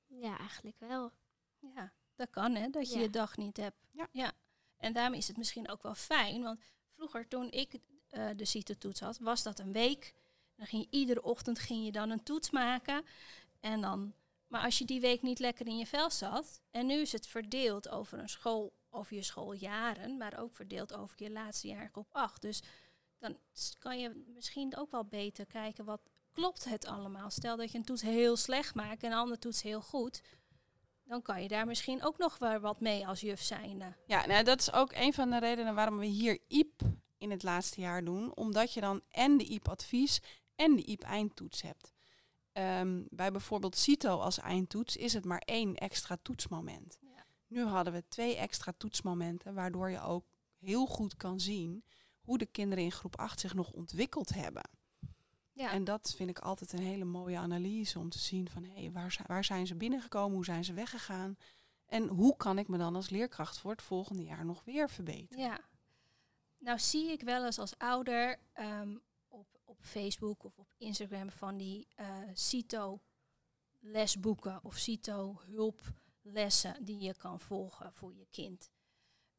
Ja, 0.06 0.38
eigenlijk 0.38 0.80
wel. 0.80 1.12
Ja, 1.60 1.94
dat 2.16 2.30
kan 2.30 2.56
hè, 2.56 2.70
dat 2.70 2.90
je 2.90 2.96
Ja. 2.96 3.02
je 3.02 3.10
dag 3.10 3.38
niet 3.38 3.58
hebt. 3.58 3.88
Ja. 4.12 4.32
En 4.78 4.94
daarom 4.94 5.14
is 5.14 5.28
het 5.28 5.38
misschien 5.38 5.70
ook 5.70 5.84
wel 5.84 5.96
fijn, 5.96 6.44
want 6.44 6.60
vroeger 6.98 7.28
toen 7.28 7.52
ik 7.52 7.80
eh, 8.10 8.30
de 8.36 8.46
CITO-toets 8.46 9.00
had, 9.00 9.18
was 9.18 9.44
dat 9.44 9.60
een 9.60 9.72
week. 9.72 10.14
Dan 10.56 10.66
ging 10.66 10.88
je 10.90 10.98
iedere 10.98 11.24
ochtend 11.24 11.60
ging 11.60 11.86
je 11.86 11.92
dan 11.92 12.10
een 12.10 12.24
toets 12.24 12.50
maken. 12.50 13.06
En 13.60 13.82
dan, 13.82 14.14
maar 14.48 14.64
als 14.64 14.78
je 14.78 14.86
die 14.86 15.02
week 15.02 15.22
niet 15.22 15.40
lekker 15.40 15.68
in 15.68 15.78
je 15.78 15.86
vel 15.86 16.12
zat, 16.12 16.62
en 16.72 16.86
nu 16.86 16.94
is 16.94 17.12
het 17.12 17.28
verdeeld 17.28 17.90
over 17.90 18.20
een 18.20 18.30
school, 18.30 18.74
over 18.90 19.16
je 19.16 19.24
schooljaren, 19.24 20.18
maar 20.18 20.40
ook 20.40 20.56
verdeeld 20.56 20.94
over 20.94 21.24
je 21.24 21.32
laatste 21.32 21.68
jaar 21.68 21.90
op 21.94 22.08
acht. 22.12 22.42
Dus 22.42 22.62
dan 23.20 23.38
kan 23.80 24.00
je 24.00 24.24
misschien 24.34 24.78
ook 24.78 24.92
wel 24.92 25.06
beter 25.06 25.46
kijken 25.46 25.86
wat 25.86 26.02
klopt 26.32 26.64
het 26.64 26.86
allemaal. 26.86 27.30
Stel 27.30 27.58
dat 27.58 27.72
je 27.72 27.78
een 27.78 27.86
toets 27.86 28.02
heel 28.02 28.36
slecht 28.36 28.76
maakt 28.76 29.04
en 29.04 29.12
een 29.12 29.18
andere 29.18 29.40
toets 29.40 29.62
heel 29.62 29.82
goed. 29.82 30.22
Dan 31.08 31.22
kan 31.22 31.42
je 31.42 31.48
daar 31.48 31.66
misschien 31.66 32.04
ook 32.04 32.18
nog 32.18 32.38
wel 32.38 32.60
wat 32.60 32.80
mee 32.80 33.08
als 33.08 33.22
juf 33.22 33.42
zijnde. 33.42 33.96
Ja, 34.06 34.26
nou, 34.26 34.44
dat 34.44 34.60
is 34.60 34.72
ook 34.72 34.92
een 34.94 35.14
van 35.14 35.30
de 35.30 35.40
redenen 35.40 35.76
waarom 35.76 35.98
we 35.98 36.06
hier 36.06 36.40
IEP 36.48 36.82
in 37.18 37.32
het 37.32 37.44
laatste 37.44 37.82
jaar 37.82 38.04
doen. 38.04 38.36
Omdat 38.36 38.74
je 38.74 38.82
dan 38.82 39.02
en 39.10 39.38
de 39.38 39.44
IEP-advies 39.44 40.22
en 40.56 40.76
de 40.76 40.86
IEP-eindtoets 40.86 41.62
hebt. 41.62 41.94
Ehm, 42.52 43.04
bij 43.10 43.32
bijvoorbeeld 43.32 43.78
CITO 43.78 44.18
als 44.20 44.40
eindtoets 44.40 44.96
is 44.96 45.14
het 45.14 45.26
maar 45.26 45.42
één 45.46 45.76
extra 45.76 46.18
toetsmoment. 46.22 46.98
Ja. 47.02 47.26
Nu 47.48 47.64
hadden 47.64 47.94
we 47.94 48.08
twee 48.08 48.36
extra 48.36 48.74
toetsmomenten, 48.78 49.54
waardoor 49.54 49.90
je 49.90 50.02
ook 50.02 50.26
heel 50.58 50.86
goed 50.86 51.16
kan 51.16 51.40
zien 51.40 51.84
hoe 52.22 52.38
de 52.38 52.46
kinderen 52.46 52.84
in 52.84 52.92
groep 52.92 53.18
8 53.18 53.40
zich 53.40 53.54
nog 53.54 53.72
ontwikkeld 53.72 54.34
hebben. 54.34 54.70
Ja, 55.58 55.72
En 55.72 55.84
dat 55.84 56.14
vind 56.16 56.30
ik 56.30 56.40
altijd 56.40 56.74
een 56.74 56.80
hele 56.84 57.06
mooie 57.06 57.38
analyse 57.38 58.00
om 58.00 58.10
te 58.10 58.20
zien 58.20 58.50
van 58.50 58.64
hé, 58.64 58.92
waar, 58.92 59.12
zi- 59.12 59.24
waar 59.28 59.44
zijn 59.44 59.68
ze 59.68 59.76
binnengekomen, 59.76 60.36
hoe 60.36 60.46
zijn 60.46 60.64
ze 60.66 60.74
weggegaan 60.74 61.38
en 61.86 62.08
hoe 62.08 62.36
kan 62.38 62.58
ik 62.58 62.68
me 62.68 62.78
dan 62.78 62.96
als 62.96 63.10
leerkracht 63.10 63.58
voor 63.58 63.72
het 63.72 63.82
volgende 63.82 64.24
jaar 64.24 64.46
nog 64.46 64.64
weer 64.64 64.90
verbeteren. 64.90 65.44
ja. 65.44 65.60
Nou 66.60 66.80
zie 66.80 67.12
ik 67.12 67.22
wel 67.22 67.46
eens 67.46 67.60
als 67.60 67.78
ouder 67.78 68.40
ehm, 68.54 68.98
op, 69.28 69.48
op 69.64 69.78
Facebook 69.82 70.44
of 70.44 70.58
op 70.58 70.68
Instagram 70.78 71.32
van 71.32 71.58
die 71.58 71.88
eh 71.96 72.18
CITO 72.34 73.02
lesboeken 73.80 74.60
of 74.64 74.76
CITO 74.78 75.42
hulplessen 75.46 76.86
die 76.86 77.00
je 77.00 77.16
kan 77.16 77.40
volgen 77.40 77.94
voor 77.94 78.14
je 78.16 78.28
kind. 78.32 78.72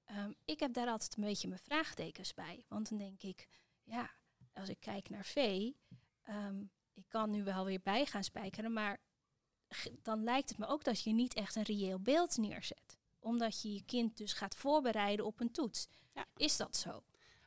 Ehm, 0.04 0.32
ik 0.44 0.60
heb 0.60 0.72
daar 0.72 0.88
altijd 0.88 1.16
een 1.16 1.24
beetje 1.24 1.48
mijn 1.48 1.60
vraagtekens 1.60 2.34
bij. 2.34 2.64
Want 2.68 2.88
dan 2.88 2.98
denk 2.98 3.22
ik, 3.22 3.48
ja, 3.84 4.10
als 4.52 4.68
ik 4.68 4.80
kijk 4.80 5.08
naar 5.08 5.24
V, 5.24 5.70
ehm, 6.28 6.62
ik 6.94 7.04
kan 7.08 7.30
nu 7.30 7.44
wel 7.44 7.64
weer 7.64 7.80
bij 7.82 8.06
gaan 8.06 8.24
spijkeren, 8.24 8.72
maar 8.72 9.00
dan 10.02 10.22
lijkt 10.22 10.48
het 10.48 10.58
me 10.58 10.66
ook 10.66 10.84
dat 10.84 11.02
je 11.02 11.12
niet 11.12 11.34
echt 11.34 11.56
een 11.56 11.62
reëel 11.62 12.00
beeld 12.00 12.36
neerzet. 12.36 12.96
Omdat 13.18 13.62
je 13.62 13.74
je 13.74 13.82
kind 13.84 14.16
dus 14.16 14.32
gaat 14.32 14.54
voorbereiden 14.54 15.26
op 15.26 15.40
een 15.40 15.52
toets. 15.52 15.88
Ja. 16.14 16.26
Is 16.36 16.56
dat 16.56 16.76
zo? 16.76 17.02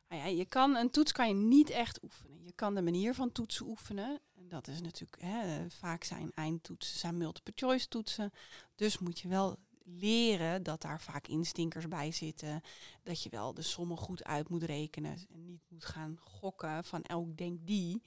Nou 0.07 0.21
ja, 0.23 0.27
je 0.27 0.45
kan, 0.45 0.75
een 0.75 0.89
toets 0.89 1.11
kan 1.11 1.27
je 1.27 1.33
niet 1.33 1.69
echt 1.69 2.03
oefenen. 2.03 2.43
Je 2.43 2.51
kan 2.51 2.75
de 2.75 2.81
manier 2.81 3.15
van 3.15 3.31
toetsen 3.31 3.65
oefenen. 3.65 4.19
En 4.35 4.49
dat 4.49 4.67
is 4.67 4.81
natuurlijk, 4.81 5.21
hè, 5.21 5.69
vaak 5.69 6.03
zijn 6.03 6.31
eindtoetsen, 6.33 6.99
zijn 6.99 7.17
multiple 7.17 7.53
choice 7.55 7.87
toetsen. 7.87 8.31
Dus 8.75 8.97
moet 8.97 9.19
je 9.19 9.27
wel 9.27 9.57
leren 9.83 10.63
dat 10.63 10.81
daar 10.81 11.01
vaak 11.01 11.27
instinkers 11.27 11.87
bij 11.87 12.11
zitten. 12.11 12.61
Dat 13.03 13.23
je 13.23 13.29
wel 13.29 13.53
de 13.53 13.61
sommen 13.61 13.97
goed 13.97 14.23
uit 14.23 14.49
moet 14.49 14.63
rekenen. 14.63 15.17
En 15.29 15.45
niet 15.45 15.63
moet 15.67 15.85
gaan 15.85 16.17
gokken 16.19 16.83
van 16.83 17.03
elk 17.03 17.37
denk 17.37 17.67
die. 17.67 18.01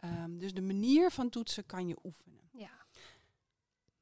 Ehm, 0.00 0.38
dus 0.38 0.54
de 0.54 0.60
manier 0.62 1.10
van 1.10 1.28
toetsen 1.30 1.66
kan 1.66 1.88
je 1.88 1.96
oefenen. 2.04 2.48
Ja. 2.52 2.70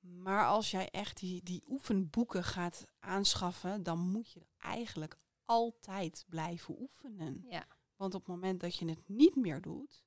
Maar 0.01 0.47
als 0.47 0.71
jij 0.71 0.91
echt 0.91 1.19
die, 1.19 1.43
die 1.43 1.63
oefenboeken 1.69 2.45
gaat 2.45 2.85
aanschaffen, 2.99 3.83
dan 3.83 3.99
moet 3.99 4.33
je 4.33 4.47
eigenlijk 4.59 5.17
altijd 5.45 6.25
blijven 6.29 6.81
oefenen. 6.81 7.45
Ja. 7.49 7.67
Want 7.97 8.15
op 8.15 8.21
het 8.21 8.31
moment 8.31 8.61
dat 8.61 8.77
je 8.77 8.89
het 8.89 9.09
niet 9.09 9.37
meer 9.37 9.61
doet, 9.61 10.05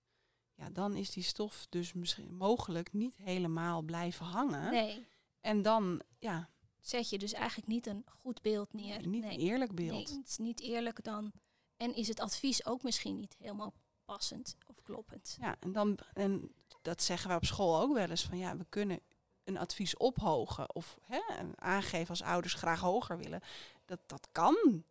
ja, 0.54 0.70
dan 0.70 0.96
is 0.96 1.12
die 1.12 1.24
stof 1.24 1.66
dus 1.70 1.94
misschien 1.94 2.36
mogelijk 2.36 2.94
niet 2.94 3.16
helemaal 3.18 3.82
blijven 3.82 4.26
hangen. 4.26 4.72
Nee. 4.72 5.06
En 5.40 5.62
dan, 5.62 6.02
ja, 6.20 6.50
Zet 6.80 7.10
je 7.10 7.18
dus 7.18 7.34
eigenlijk 7.34 7.68
niet 7.68 7.86
een 7.88 8.04
goed 8.06 8.42
beeld 8.42 8.74
neer. 8.74 9.08
niet 9.08 9.22
nee. 9.24 9.34
een 9.34 9.40
eerlijk 9.40 9.72
Nee, 9.72 9.88
beeld. 9.88 10.10
het 10.10 10.28
is 10.28 10.38
niet 10.38 10.60
eerlijk 10.60 11.04
dan. 11.04 11.32
En 11.78 11.96
is 11.96 12.08
het 12.08 12.20
advies 12.20 12.66
ook 12.66 12.84
misschien 12.84 13.16
niet 13.16 13.36
helemaal 13.40 13.74
passend 14.14 14.56
of 14.68 14.82
kloppend? 14.82 15.38
Ja, 15.42 15.56
en, 15.60 15.72
dan, 15.72 15.98
en 16.14 16.52
dat 16.82 17.04
zeggen 17.04 17.30
we 17.30 17.36
op 17.36 17.46
school 17.46 17.82
ook 17.82 17.94
wel 17.94 18.10
eens 18.10 18.26
van 18.26 18.38
ja, 18.38 18.58
we 18.58 18.66
kunnen 18.70 19.00
een 19.44 19.58
advies 19.58 19.98
ophogen 19.98 20.76
of 20.76 20.98
hè, 21.02 21.20
aangeven 21.56 22.10
als 22.10 22.22
ouders 22.22 22.54
graag 22.54 22.80
hoger 22.80 23.18
willen. 23.18 23.42
Dat, 23.86 24.00
dat 24.06 24.28
kan. 24.32 24.84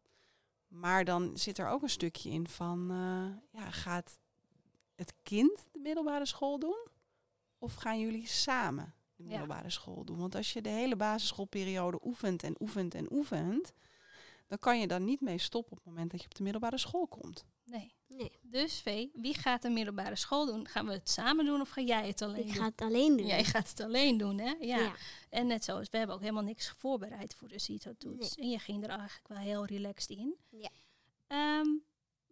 Maar 0.69 1.05
dan 1.05 1.37
zit 1.39 1.59
er 1.59 1.69
ook 1.69 1.83
een 1.83 1.91
stukje 1.91 2.31
in 2.31 2.49
van 2.49 2.91
eh, 2.91 3.61
ja, 3.61 3.71
gaat 3.71 4.19
het 4.95 5.15
kind 5.23 5.67
de 5.73 5.79
middelbare 5.79 6.27
school 6.27 6.59
doen? 6.59 6.87
Of 7.59 7.75
gaan 7.75 8.01
jullie 8.01 8.27
samen 8.27 8.95
de 9.17 9.23
Ja. 9.23 9.29
middelbare 9.29 9.71
school 9.71 10.05
doen? 10.05 10.19
Want 10.19 10.35
als 10.35 10.53
je 10.53 10.63
de 10.63 10.69
hele 10.69 10.97
basisschoolperiode 10.97 11.99
oefent 12.05 12.43
en 12.43 12.55
oefent 12.61 12.95
en 12.95 13.13
oefent, 13.13 13.73
dan 14.47 14.59
kan 14.59 14.81
je 14.81 14.87
dan 14.87 15.05
niet 15.05 15.21
mee 15.21 15.39
stoppen 15.39 15.73
op 15.73 15.79
het 15.79 15.87
moment 15.87 16.11
dat 16.11 16.21
je 16.21 16.27
op 16.27 16.35
de 16.35 16.43
middelbare 16.43 16.79
school 16.79 17.07
komt. 17.07 17.45
Nee. 17.65 17.95
Nee, 18.11 18.33
Dus 18.43 18.81
Vee, 18.81 19.11
wie 19.15 19.35
gaat 19.35 19.63
de 19.63 19.69
middelbare 19.69 20.17
school 20.17 20.47
doen? 20.47 20.69
Gaan 20.69 20.87
we 20.87 20.93
het 20.93 21.09
samen 21.11 21.45
doen 21.45 21.61
of 21.61 21.69
ga 21.69 21.81
jij 21.81 22.07
het 22.07 22.23
alleen 22.23 22.41
ik 22.41 22.47
doen? 22.47 22.55
ga 22.55 22.65
het 22.65 22.81
alleen 22.81 23.17
doen. 23.17 23.27
Jij 23.27 23.45
gaat 23.45 23.69
het 23.69 23.81
alleen 23.81 24.19
doen, 24.19 24.39
hè? 24.39 24.55
Ja. 24.61 24.79
Ja. 24.79 24.95
En 25.29 25.47
net 25.47 25.65
zoals, 25.65 25.91
we 25.91 25.97
hebben 25.99 26.17
ook 26.17 26.23
helemaal 26.23 26.43
niks 26.43 26.71
voorbereid 26.71 27.35
voor 27.35 27.49
de 27.49 27.59
CITO-toets. 27.59 28.35
En 28.35 28.51
je 28.51 28.59
ging 28.59 28.85
er 28.85 28.91
eigenlijk 28.91 29.29
wel 29.29 29.39
heel 29.39 29.65
relaxed 29.65 30.11
in. 30.19 30.37
Ja. 30.49 30.71
Ehm, 31.27 31.69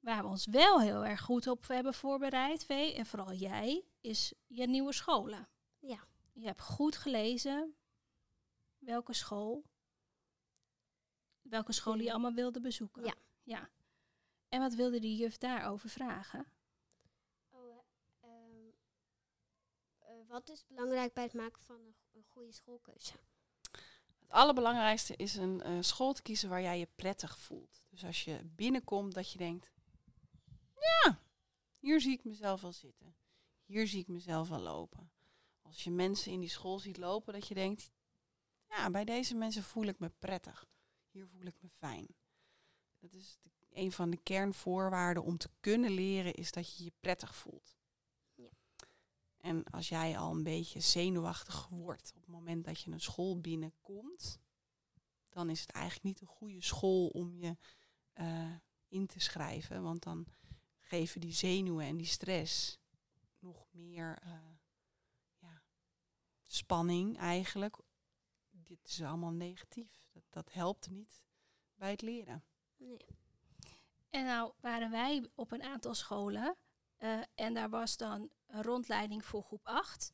waar 0.01 0.23
we 0.23 0.29
ons 0.29 0.47
wel 0.47 0.81
heel 0.81 1.05
erg 1.07 1.21
goed 1.21 1.47
op 1.47 1.69
hebben 1.69 1.95
voorbereid, 1.95 2.65
Vee, 2.65 2.95
en 2.95 3.07
vooral 3.07 3.33
jij, 3.33 3.85
is 4.01 4.33
je 4.47 4.67
nieuwe 4.67 4.93
scholen. 4.93 5.49
Ja. 5.79 5.99
Je 6.33 6.47
hebt 6.47 6.63
goed 6.63 6.97
gelezen 6.97 7.75
welke 8.79 9.13
school, 9.13 9.65
welke 11.43 11.73
school 11.73 11.99
je 11.99 12.11
allemaal 12.11 12.33
wilde 12.33 12.61
bezoeken. 12.61 13.05
Ja. 13.05 13.15
ja. 13.43 13.69
En 14.49 14.61
wat 14.61 14.75
wilde 14.75 15.01
die 15.01 15.17
juf 15.17 15.37
daarover 15.37 15.89
vragen? 15.89 16.47
Oh, 17.51 17.79
eh, 18.21 18.31
ehm, 18.31 18.69
eh, 19.99 20.29
wat 20.29 20.49
is 20.49 20.67
belangrijk 20.67 21.13
bij 21.13 21.25
het 21.25 21.35
maken 21.35 21.63
van 21.63 21.81
een, 21.81 21.95
een 22.13 22.25
goede 22.29 22.53
schoolkeuze? 22.53 23.13
Het 24.19 24.31
allerbelangrijkste 24.31 25.17
is 25.17 25.35
een 25.35 25.61
eh, 25.63 25.79
school 25.81 26.13
te 26.13 26.23
kiezen 26.23 26.49
waar 26.49 26.63
jij 26.63 26.79
je 26.79 26.89
prettig 26.95 27.39
voelt. 27.39 27.83
Dus 27.89 28.05
als 28.05 28.25
je 28.25 28.45
binnenkomt 28.45 29.15
dat 29.15 29.33
je 29.33 29.39
denkt, 29.39 29.71
ja, 30.79 31.21
hier 31.79 32.01
zie 32.01 32.13
ik 32.13 32.25
mezelf 32.25 32.61
wel 32.61 32.73
zitten. 32.73 33.17
Hier 33.65 33.87
zie 33.87 34.01
ik 34.01 34.09
mezelf 34.09 34.49
wel 34.49 34.61
lopen. 34.61 35.11
Als 35.63 35.85
je 35.85 35.91
mensen 35.91 36.33
in 36.33 36.41
die 36.41 36.49
school 36.49 36.79
ziet 36.79 36.97
lopen, 36.97 37.33
dat 37.33 37.49
je 37.49 37.55
denkt, 37.55 37.91
ja, 38.69 38.91
bij 38.91 39.05
deze 39.05 39.35
mensen 39.35 39.63
voel 39.63 39.85
ik 39.85 39.99
me 39.99 40.09
prettig. 40.09 40.67
Hier 41.11 41.27
voel 41.29 41.43
ik 41.47 41.55
me 41.61 41.69
fijn. 41.69 42.07
Dat 42.99 43.13
is 43.13 43.39
de- 43.43 43.51
een 43.79 43.93
van 43.93 44.11
de 44.11 44.17
kernvoorwaarden 44.23 45.23
om 45.23 45.39
te 45.39 45.51
kunnen 45.61 45.91
leren, 45.91 46.35
is 46.35 46.53
dat 46.53 46.77
je 46.77 46.85
je 46.85 46.93
prettig 47.01 47.35
voelt. 47.35 47.79
Ja. 48.35 48.51
En 49.37 49.65
als 49.65 49.89
jij 49.89 50.19
al 50.19 50.33
een 50.33 50.43
beetje 50.43 50.81
zenuwachtig 50.81 51.69
wordt 51.69 52.13
op 52.15 52.21
het 52.21 52.31
moment 52.31 52.65
dat 52.65 52.81
je 52.81 52.91
een 52.91 53.01
school 53.01 53.41
binnenkomt, 53.41 54.41
dan 55.29 55.51
is 55.51 55.61
het 55.61 55.71
eigenlijk 55.71 56.05
niet 56.05 56.21
een 56.21 56.37
goede 56.37 56.63
school 56.63 57.09
om 57.09 57.35
je 57.35 57.57
eh, 58.13 58.55
in 58.89 59.07
te 59.07 59.21
schrijven. 59.21 59.83
Want 59.83 60.03
dan 60.03 60.27
geven 60.81 61.21
die 61.21 61.33
zenuwen 61.33 61.87
en 61.87 61.97
die 61.97 62.07
stress 62.07 62.79
nog 63.39 63.67
meer 63.73 64.19
eh, 64.23 64.33
ja, 65.39 65.63
spanning 66.47 67.19
eigenlijk. 67.19 67.77
Dit 68.51 68.79
is 68.85 69.03
allemaal 69.03 69.33
negatief. 69.33 70.07
Dat, 70.13 70.23
dat 70.31 70.53
helpt 70.53 70.91
niet 70.91 71.23
bij 71.75 71.91
het 71.91 72.03
leren. 72.03 72.45
Nee. 72.77 73.07
En 74.11 74.25
nou 74.25 74.53
waren 74.61 74.91
wij 74.91 75.31
op 75.35 75.53
een 75.53 75.63
aantal 75.63 75.95
scholen 75.95 76.57
eh, 76.97 77.21
en 77.35 77.55
daar 77.55 77.71
was 77.71 77.97
dan 77.97 78.31
een 78.47 78.63
rondleiding 78.63 79.25
voor 79.25 79.43
groep 79.43 79.67
8. 79.67 80.13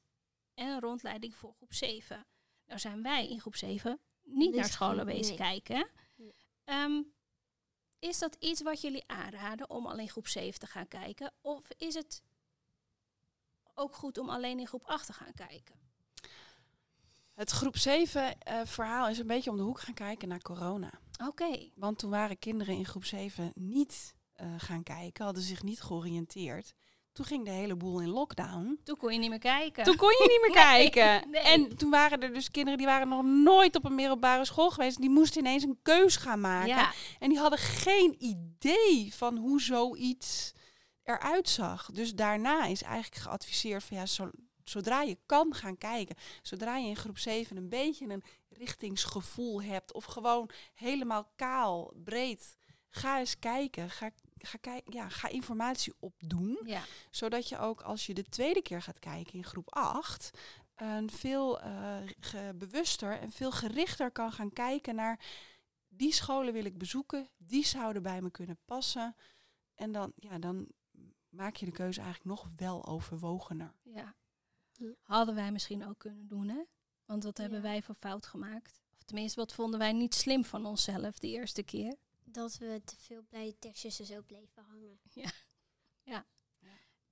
en 0.54 0.68
een 0.68 0.80
rondleiding 0.80 1.34
voor 1.34 1.54
groep 1.54 1.72
7. 1.72 2.26
Nou 2.66 2.80
zijn 2.80 3.02
wij 3.02 3.28
in 3.28 3.40
groep 3.40 3.56
7 3.56 4.00
niet 4.22 4.52
Dus 4.52 4.60
naar 4.60 4.70
scholen 4.70 5.06
bezig 5.06 5.38
nee. 5.38 5.48
kijken. 5.48 5.90
Nee. 6.16 6.34
Ehm, 6.64 7.02
is 7.98 8.18
dat 8.18 8.36
iets 8.38 8.62
wat 8.62 8.80
jullie 8.80 9.04
aanraden 9.06 9.70
om 9.70 9.86
alleen 9.86 10.08
groep 10.08 10.26
7 10.26 10.60
te 10.60 10.66
gaan 10.66 10.88
kijken? 10.88 11.32
Of 11.40 11.70
is 11.76 11.94
het 11.94 12.22
ook 13.74 13.94
goed 13.94 14.18
om 14.18 14.28
alleen 14.28 14.58
in 14.58 14.66
groep 14.66 14.86
8 14.86 15.06
te 15.06 15.12
gaan 15.12 15.34
kijken? 15.34 15.74
Het 17.34 17.50
groep 17.50 17.76
7 17.76 18.40
eh, 18.40 18.60
verhaal 18.64 19.08
is 19.08 19.18
een 19.18 19.26
beetje 19.26 19.50
om 19.50 19.56
de 19.56 19.62
hoek 19.62 19.80
gaan 19.80 19.94
kijken 19.94 20.28
naar 20.28 20.42
corona. 20.42 21.00
Oké, 21.26 21.68
Want 21.74 21.98
toen 21.98 22.10
waren 22.10 22.38
kinderen 22.38 22.76
in 22.76 22.84
groep 22.86 23.04
7 23.04 23.52
niet 23.54 24.14
eh, 24.32 24.46
gaan 24.56 24.82
kijken, 24.82 25.24
hadden 25.24 25.42
zich 25.42 25.62
niet 25.62 25.80
georiënteerd. 25.80 26.74
Toen 27.12 27.24
ging 27.24 27.44
de 27.44 27.50
hele 27.50 27.76
boel 27.76 28.00
in 28.00 28.08
lockdown. 28.08 28.80
toen 28.84 28.96
kon 28.96 29.12
je 29.12 29.18
niet 29.18 29.30
meer 29.30 29.38
kijken. 29.38 29.84
Toen 29.84 29.96
kon 29.96 30.08
je 30.08 30.26
niet 30.28 30.40
meer 30.40 30.64
Nee, 30.72 30.90
kijken. 30.90 31.30
nee. 31.30 31.40
En 31.42 31.76
toen 31.76 31.90
waren 31.90 32.20
er 32.22 32.32
dus 32.32 32.50
kinderen 32.50 32.78
die 32.78 32.86
waren 32.86 33.08
nog 33.08 33.24
nooit 33.24 33.76
op 33.76 33.84
een 33.84 33.94
middelbare 33.94 34.44
school 34.44 34.70
geweest. 34.70 35.00
Die 35.00 35.10
moesten 35.10 35.40
ineens 35.40 35.62
een 35.62 35.78
keus 35.82 36.16
gaan 36.16 36.40
maken. 36.40 36.68
ja, 36.68 36.92
En 37.18 37.28
die 37.28 37.38
hadden 37.38 37.58
geen 37.58 38.14
idee 38.18 39.14
van 39.14 39.36
hoe 39.36 39.60
zoiets 39.60 40.52
eruit 41.02 41.48
zag. 41.48 41.90
Dus 41.92 42.14
daarna 42.14 42.64
is 42.64 42.82
eigenlijk 42.82 43.22
geadviseerd 43.22 43.84
van 43.84 43.96
ja, 43.96 44.06
zo, 44.06 44.30
zodra 44.64 45.02
je 45.02 45.18
kan 45.26 45.54
gaan 45.54 45.78
kijken, 45.78 46.16
zodra 46.42 46.76
je 46.76 46.88
in 46.88 46.96
groep 46.96 47.18
7 47.18 47.56
een 47.56 47.68
beetje 47.68 48.08
een 48.08 48.22
richtingsgevoel 48.58 49.62
hebt 49.62 49.92
of 49.92 50.04
gewoon 50.04 50.50
helemaal 50.74 51.32
kaal, 51.36 51.92
breed, 52.04 52.56
ga 52.88 53.18
eens 53.18 53.38
kijken. 53.38 53.90
Ga, 53.90 54.10
ga, 54.38 54.58
kijken, 54.58 54.92
ja, 54.92 55.08
ga 55.08 55.28
informatie 55.28 55.94
opdoen 55.98 56.58
ja, 56.64 56.82
zodat 57.10 57.48
je 57.48 57.58
ook 57.58 57.80
als 57.80 58.06
je 58.06 58.14
de 58.14 58.24
tweede 58.24 58.62
keer 58.62 58.82
gaat 58.82 58.98
kijken 58.98 59.34
in 59.34 59.44
groep 59.44 59.74
8, 59.74 60.30
een 60.74 61.10
veel 61.10 61.60
eh, 61.60 61.98
bewuster 62.54 63.18
en 63.20 63.30
veel 63.30 63.52
gerichter 63.52 64.10
kan 64.10 64.32
gaan 64.32 64.52
kijken 64.52 64.94
naar 64.94 65.20
die 65.88 66.12
scholen 66.12 66.52
wil 66.52 66.64
ik 66.64 66.78
bezoeken, 66.78 67.28
die 67.36 67.66
zouden 67.66 68.02
bij 68.02 68.22
me 68.22 68.30
kunnen 68.30 68.58
passen. 68.64 69.16
En 69.74 69.92
dan, 69.92 70.12
ja, 70.16 70.38
dan 70.38 70.68
maak 71.28 71.56
je 71.56 71.66
de 71.66 71.72
keuze 71.72 72.00
eigenlijk 72.00 72.40
nog 72.40 72.50
wel 72.56 72.86
overwogener. 72.86 73.74
ja. 73.82 74.94
Hadden 75.02 75.34
wij 75.34 75.52
misschien 75.52 75.86
ook 75.86 75.98
kunnen 75.98 76.26
doen, 76.26 76.48
hè? 76.48 76.62
Want 77.06 77.24
wat 77.24 77.38
hebben 77.38 77.58
Ja. 77.58 77.64
wij 77.64 77.82
voor 77.82 77.94
fout 77.94 78.26
gemaakt? 78.26 78.80
Of 78.96 79.02
tenminste, 79.02 79.40
wat 79.40 79.52
vonden 79.54 79.78
wij 79.78 79.92
niet 79.92 80.14
slim 80.14 80.44
van 80.44 80.66
onszelf 80.66 81.18
de 81.18 81.28
eerste 81.28 81.62
keer? 81.62 81.96
Dat 82.24 82.58
we 82.58 82.80
te 82.84 82.96
veel 82.96 83.22
bij 83.30 83.54
tekstjes 83.58 83.96
zo 83.96 84.22
bleven 84.22 84.62
hangen. 84.62 85.00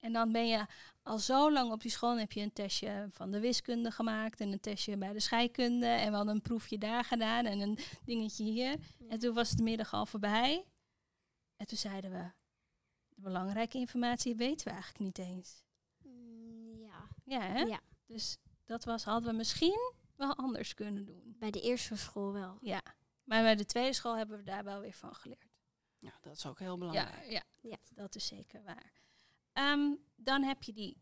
En 0.00 0.12
dan 0.12 0.32
ben 0.32 0.48
je 0.48 0.66
al 1.02 1.18
zo 1.18 1.52
lang 1.52 1.72
op 1.72 1.80
die 1.80 1.90
school 1.90 2.18
heb 2.18 2.32
je 2.32 2.40
een 2.40 2.52
testje 2.52 3.08
van 3.10 3.30
de 3.30 3.40
wiskunde 3.40 3.90
gemaakt 3.90 4.40
en 4.40 4.52
een 4.52 4.60
testje 4.60 4.96
bij 4.96 5.12
de 5.12 5.20
scheikunde 5.20 5.86
en 5.86 6.10
we 6.10 6.16
hadden 6.16 6.34
een 6.34 6.42
proefje 6.42 6.78
daar 6.78 7.04
gedaan 7.04 7.44
en 7.46 7.60
een 7.60 7.78
dingetje 8.04 8.44
hier. 8.44 8.78
En 9.08 9.18
toen 9.18 9.34
was 9.34 9.50
de 9.50 9.62
middag 9.62 9.92
al 9.92 10.06
voorbij. 10.06 10.64
En 11.56 11.66
toen 11.66 11.78
zeiden 11.78 12.10
we, 12.10 12.30
de 13.08 13.20
belangrijke 13.20 13.78
informatie 13.78 14.34
weten 14.36 14.66
we 14.66 14.72
eigenlijk 14.72 15.04
niet 15.04 15.18
eens. 15.18 15.62
Mm, 16.04 16.78
ja. 16.80 17.08
Ja, 17.24 17.40
hè? 17.40 17.60
ja, 17.60 17.80
Dus 18.06 18.38
dat 18.72 18.84
was, 18.84 19.04
hadden 19.04 19.30
we 19.30 19.36
misschien 19.36 19.92
wel 20.16 20.36
anders 20.36 20.74
kunnen 20.74 21.04
doen. 21.04 21.36
bij 21.38 21.50
de 21.50 21.60
eerste 21.60 21.96
school 21.96 22.32
wel. 22.32 22.58
Ja. 22.60 22.82
Maar 23.24 23.42
bij 23.42 23.54
de 23.56 23.64
tweede 23.64 23.92
school 23.92 24.16
hebben 24.16 24.36
we 24.38 24.44
daar 24.44 24.64
wel 24.64 24.80
weer 24.80 24.92
van 24.92 25.14
geleerd. 25.14 25.50
Ja, 25.98 26.12
dat 26.20 26.36
is 26.36 26.46
ook 26.46 26.58
heel 26.58 26.78
belangrijk. 26.78 27.30
ja, 27.30 27.42
Ja. 27.60 27.76
dat 27.94 28.14
is 28.14 28.26
zeker 28.26 28.62
waar. 28.64 28.92
Ehm, 29.52 29.94
dan 30.16 30.42
heb 30.42 30.62
je 30.62 30.72
die 30.72 30.96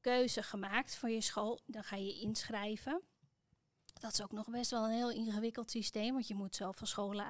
keuze 0.00 0.42
gemaakt 0.42 0.96
voor 0.96 1.10
je 1.10 1.20
school. 1.20 1.60
Dan 1.66 1.84
ga 1.84 1.96
je 1.96 2.20
inschrijven. 2.20 3.02
Dat 4.00 4.12
is 4.12 4.22
ook 4.22 4.32
nog 4.32 4.48
best 4.50 4.70
wel 4.70 4.84
een 4.84 4.90
heel 4.94 5.10
ingewikkeld 5.10 5.70
systeem, 5.70 6.12
want 6.12 6.28
je 6.28 6.34
moet 6.34 6.54
zoveel 6.56 6.86
scholen 6.86 7.24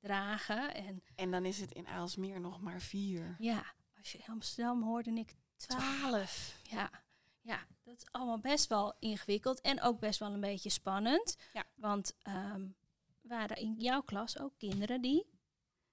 aandragen. 0.00 0.74
En 0.74 1.02
En 1.14 1.30
dan 1.30 1.44
is 1.44 1.60
het 1.60 1.72
in 1.72 1.86
Aalsmeer 1.86 2.40
nog 2.40 2.60
maar 2.60 2.80
vier. 2.80 3.36
ja, 3.38 3.74
als 3.98 4.12
je 4.12 4.18
in 4.18 4.24
Amsterdam 4.32 4.82
hoorde 4.82 5.10
ik 5.10 5.34
twaalf. 5.56 6.60
Ja, 6.62 6.90
ja, 7.40 7.66
dat 7.98 8.02
is 8.06 8.12
allemaal 8.12 8.38
best 8.38 8.68
wel 8.68 8.94
ingewikkeld 8.98 9.60
en 9.60 9.82
ook 9.82 9.98
best 10.00 10.18
wel 10.18 10.32
een 10.32 10.40
beetje 10.40 10.70
spannend. 10.70 11.36
Ja. 11.52 11.64
Want 11.74 12.16
ehm, 12.22 12.66
waren 13.20 13.56
in 13.56 13.74
jouw 13.78 14.02
klas 14.02 14.38
ook 14.38 14.52
kinderen 14.58 15.00
die 15.00 15.26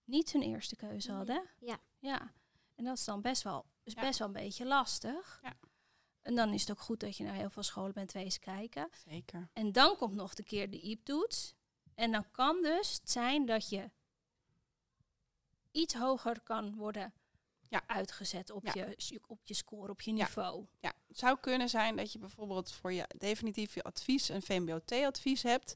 niet 0.03 0.31
hun 0.31 0.41
eerste 0.41 0.75
keuze 0.75 1.07
Nee. 1.07 1.17
hadden? 1.17 1.49
Ja. 1.59 1.79
Ja, 1.99 2.31
en 2.75 2.83
dat 2.83 2.97
is 2.97 3.05
dan 3.05 3.21
best 3.21 3.43
wel, 3.43 3.65
is 3.83 3.93
Ja. 3.93 4.01
best 4.01 4.19
wel 4.19 4.27
een 4.27 4.33
beetje 4.33 4.65
lastig. 4.65 5.39
Ja. 5.43 5.53
En 6.21 6.35
dan 6.35 6.53
is 6.53 6.61
het 6.61 6.71
ook 6.71 6.79
goed 6.79 6.99
dat 6.99 7.17
je 7.17 7.23
naar 7.23 7.33
heel 7.33 7.49
veel 7.49 7.63
scholen 7.63 7.93
bent 7.93 8.11
wezen 8.11 8.41
kijken. 8.41 8.89
Zeker. 9.07 9.49
En 9.53 9.71
dan 9.71 9.95
komt 9.97 10.15
nog 10.15 10.33
de 10.33 10.43
keer 10.43 10.69
de 10.69 10.81
IEP-toets. 10.81 11.53
En 11.95 12.11
dan 12.11 12.31
kan 12.31 12.61
dus 12.61 12.93
het 12.93 13.11
zijn 13.11 13.45
dat 13.45 13.69
je 13.69 13.89
iets 15.71 15.93
hoger 15.93 16.41
kan 16.41 16.75
worden 16.75 17.13
Ja. 17.71 17.83
uitgezet 17.87 18.51
op, 18.51 18.65
Ja. 18.65 18.73
je, 18.97 19.19
op 19.27 19.39
je 19.43 19.53
score, 19.53 19.91
op 19.91 20.01
je 20.01 20.11
niveau. 20.11 20.65
Ja, 20.79 20.93
het 21.07 21.17
zou 21.17 21.37
kunnen 21.39 21.69
zijn 21.69 21.95
dat 21.95 22.11
je 22.11 22.19
bijvoorbeeld 22.19 22.71
voor 22.71 22.93
je 22.93 23.05
definitief 23.17 23.73
je 23.73 23.83
advies 23.83 24.29
een 24.29 24.41
VMBO-T-advies 24.41 25.43
hebt. 25.43 25.73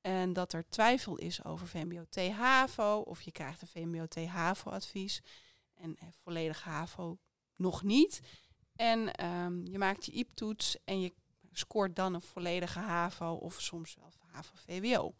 En 0.00 0.32
dat 0.32 0.52
er 0.52 0.68
twijfel 0.68 1.16
is 1.16 1.44
over 1.44 1.68
VMBO-T-HAVO. 1.68 2.98
Of 2.98 3.22
je 3.22 3.32
krijgt 3.32 3.62
een 3.62 3.68
VMBO-T-HAVO-advies. 3.68 5.20
En 5.74 5.96
eh, 5.96 6.08
volledig 6.22 6.62
HAVO 6.62 7.18
nog 7.56 7.82
niet. 7.82 8.20
En 8.76 9.14
ehm, 9.14 9.66
je 9.66 9.78
maakt 9.78 10.04
je 10.06 10.12
IEP-toets 10.12 10.76
en 10.84 11.00
je 11.00 11.14
scoort 11.52 11.96
dan 11.96 12.14
een 12.14 12.20
volledige 12.20 12.78
HAVO 12.78 13.32
of 13.34 13.60
soms 13.60 13.94
wel 13.94 14.12
HAVO-VWO. 14.32 15.14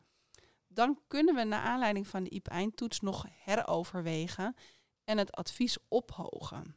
Dan 0.69 1.01
kunnen 1.07 1.35
we 1.35 1.45
naar 1.45 1.63
aanleiding 1.63 2.07
van 2.07 2.25
de 2.25 2.31
IEP-eindtoets 2.31 3.01
nog 3.01 3.27
heroverwegen 3.45 4.57
en 5.05 5.19
het 5.19 5.33
advies 5.33 5.77
ophogen. 5.89 6.77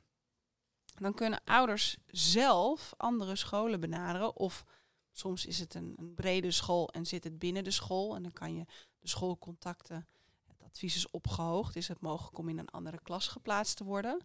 Dan 0.99 1.13
kunnen 1.13 1.41
ouders 1.43 1.97
zelf 2.07 2.93
andere 2.97 3.35
scholen 3.35 3.79
benaderen. 3.79 4.35
Of 4.35 4.65
soms 5.11 5.45
is 5.45 5.59
het 5.59 5.73
een, 5.73 5.93
een 5.97 6.13
brede 6.13 6.51
school 6.51 6.89
en 6.89 7.05
zit 7.05 7.23
het 7.23 7.39
binnen 7.39 7.63
de 7.63 7.71
school. 7.71 8.15
En 8.15 8.23
dan 8.23 8.33
kan 8.33 8.55
je 8.55 8.65
de 8.99 9.07
school 9.07 9.37
contacten. 9.37 10.07
Het 10.47 10.63
advies 10.63 10.95
is 10.95 11.09
opgehoogd. 11.09 11.75
Is 11.75 11.87
het 11.87 12.01
mogelijk 12.01 12.37
om 12.37 12.49
in 12.49 12.57
een 12.57 12.69
andere 12.69 13.01
klas 13.01 13.27
geplaatst 13.27 13.77
te 13.77 13.83
worden? 13.83 14.21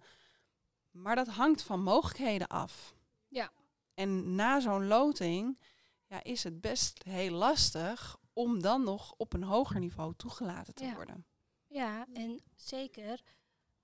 Maar 0.90 1.16
dat 1.16 1.28
hangt 1.28 1.62
van 1.62 1.82
mogelijkheden 1.82 2.48
af. 2.48 2.94
Ja. 3.28 3.52
En 3.94 4.34
na 4.34 4.60
zo'n 4.60 4.86
loting 4.86 5.58
ja, 6.06 6.22
is 6.22 6.44
het 6.44 6.60
best 6.60 7.02
heel 7.02 7.30
lastig 7.34 8.16
om 8.32 8.62
dan 8.62 8.84
nog 8.84 9.14
op 9.16 9.32
een 9.32 9.42
hoger 9.42 9.80
niveau 9.80 10.14
toegelaten 10.16 10.74
te 10.74 10.84
Ja. 10.84 10.94
worden. 10.94 11.26
Ja, 11.66 12.06
en 12.12 12.40
zeker. 12.56 13.22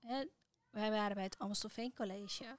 Hè, 0.01 0.23
wij 0.69 0.91
waren 0.91 1.15
bij 1.15 1.23
het 1.23 1.37
Amstelveen 1.37 1.93
College. 1.93 2.57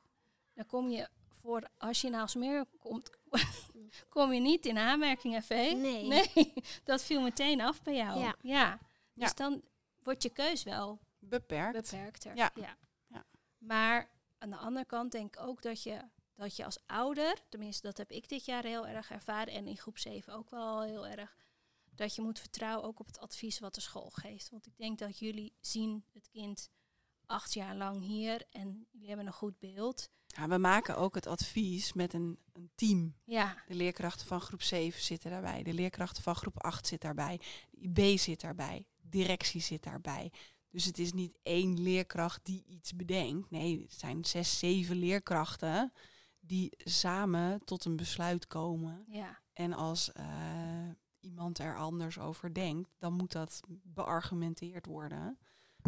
Dan 0.55 0.67
kom 0.67 0.91
je 0.91 1.09
voor, 1.29 1.69
als 1.79 2.01
je 2.01 2.11
naar 2.11 2.21
Alsmeer 2.21 2.67
komt, 2.79 3.11
kom 4.09 4.33
je 4.33 4.41
niet 4.41 4.67
in 4.67 4.79
aanmerking, 4.79 5.43
FV. 5.45 5.73
Nee. 5.77 6.07
Nee, 6.07 6.53
dat 6.85 7.03
viel 7.03 7.21
meteen 7.21 7.61
af 7.61 7.83
bij 7.83 7.95
jou. 7.97 8.21
Ja. 8.21 8.35
ja. 8.43 8.79
Dus 9.15 9.29
Ja. 9.29 9.35
dan 9.35 9.63
wordt 10.03 10.23
je 10.23 10.31
keus 10.31 10.63
wel 10.63 10.99
Beperkt. 11.19 11.91
beperkter. 11.91 12.37
Ja. 12.37 12.51
Ja. 12.55 12.77
Ja. 13.07 13.25
Maar 13.59 14.11
aan 14.39 14.51
de 14.51 14.57
andere 14.57 14.87
kant 14.87 15.13
denk 15.13 15.37
ik 15.37 15.43
ook 15.43 15.63
dat 15.63 15.83
je, 15.83 16.01
dat 16.35 16.57
je 16.57 16.65
als 16.65 16.79
ouder, 16.87 17.37
tenminste 17.49 17.87
dat 17.87 17.97
heb 17.97 18.11
ik 18.11 18.29
dit 18.29 18.45
jaar 18.45 18.65
heel 18.65 18.87
erg 18.87 19.11
ervaren 19.11 19.53
en 19.53 19.67
in 19.67 19.77
groep 19.77 19.99
7 19.99 20.33
ook 20.33 20.51
wel 20.51 20.83
heel 20.83 21.07
erg, 21.07 21.37
dat 21.95 22.15
je 22.15 22.23
moet 22.23 22.39
vertrouwen 22.39 22.87
ook 22.89 23.01
op 23.01 23.07
het 23.07 23.19
advies 23.19 23.59
wat 23.59 23.75
de 23.75 23.81
school 23.81 24.11
geeft. 24.11 24.51
Want 24.51 24.67
ik 24.67 24.77
denk 24.77 24.99
dat 24.99 25.19
jullie 25.19 25.53
zien 25.61 26.05
het 26.13 26.29
kind 26.29 26.71
acht 27.31 27.55
jaar 27.55 27.77
lang 27.77 28.01
hier 28.03 28.43
en 28.51 28.87
jullie 28.91 29.09
hebben 29.09 29.27
een 29.27 29.33
goed 29.33 29.59
beeld. 29.59 30.11
Ja, 30.27 30.49
we 30.49 30.59
maken 30.59 30.97
ook 30.97 31.15
het 31.15 31.27
advies 31.27 31.93
met 31.93 32.13
een, 32.13 32.39
een 32.53 32.71
team. 32.75 33.15
Ja, 33.25 33.63
De 33.67 33.75
leerkrachten 33.75 34.27
van 34.27 34.41
groep 34.41 34.63
7 34.63 35.03
zitten 35.03 35.31
daarbij. 35.31 35.63
De 35.63 35.75
leerkrachten 35.75 36.23
van 36.23 36.35
groep 36.35 36.63
8 36.63 36.87
zit 36.87 37.01
daarbij. 37.01 37.41
De 37.71 37.81
IB 37.81 38.19
zit 38.19 38.41
daarbij. 38.41 38.87
Directie 39.01 39.61
zit 39.61 39.83
daarbij. 39.83 40.33
Dus 40.71 40.85
het 40.85 40.99
is 40.99 41.13
niet 41.13 41.39
één 41.43 41.81
leerkracht 41.83 42.45
die 42.45 42.65
iets 42.67 42.95
bedenkt. 42.97 43.51
Nee, 43.51 43.81
het 43.83 43.93
zijn 43.95 44.25
zes, 44.25 44.59
zeven 44.59 44.97
leerkrachten 44.97 45.93
die 46.41 46.73
samen 46.77 47.65
tot 47.65 47.85
een 47.85 47.97
besluit 47.97 48.47
komen. 48.47 49.05
ja, 49.09 49.41
En 49.53 49.73
als 49.73 50.13
eh, 50.13 50.25
iemand 51.21 51.59
er 51.59 51.77
anders 51.77 52.19
over 52.19 52.55
denkt, 52.55 52.91
dan 52.99 53.13
moet 53.13 53.33
dat 53.33 53.61
beargumenteerd 53.83 54.87
worden 54.87 55.39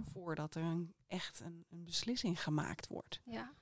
voordat 0.04 0.54
er 0.54 0.62
een, 0.62 0.94
echt 1.06 1.40
een, 1.40 1.64
een 1.70 1.84
beslissing 1.84 2.42
gemaakt 2.42 2.86
wordt. 2.86 3.20
ja. 3.24 3.52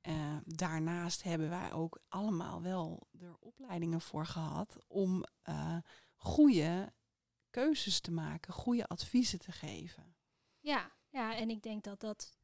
Eh, 0.00 0.36
daarnaast 0.44 1.22
hebben 1.22 1.48
wij 1.48 1.72
ook 1.72 2.00
allemaal 2.08 2.62
wel 2.62 3.08
er 3.20 3.36
opleidingen 3.40 4.00
voor 4.00 4.26
gehad 4.26 4.78
om 4.86 5.24
eh 5.42 5.76
goede 6.16 6.92
keuzes 7.50 8.00
te 8.00 8.10
maken, 8.10 8.52
goede 8.52 8.86
adviezen 8.86 9.38
te 9.38 9.52
geven. 9.52 10.14
Ja, 10.60 10.90
ja, 11.08 11.34
en 11.36 11.50
ik 11.50 11.62
denk 11.62 11.84
dat 11.84 12.00
dat 12.00 12.36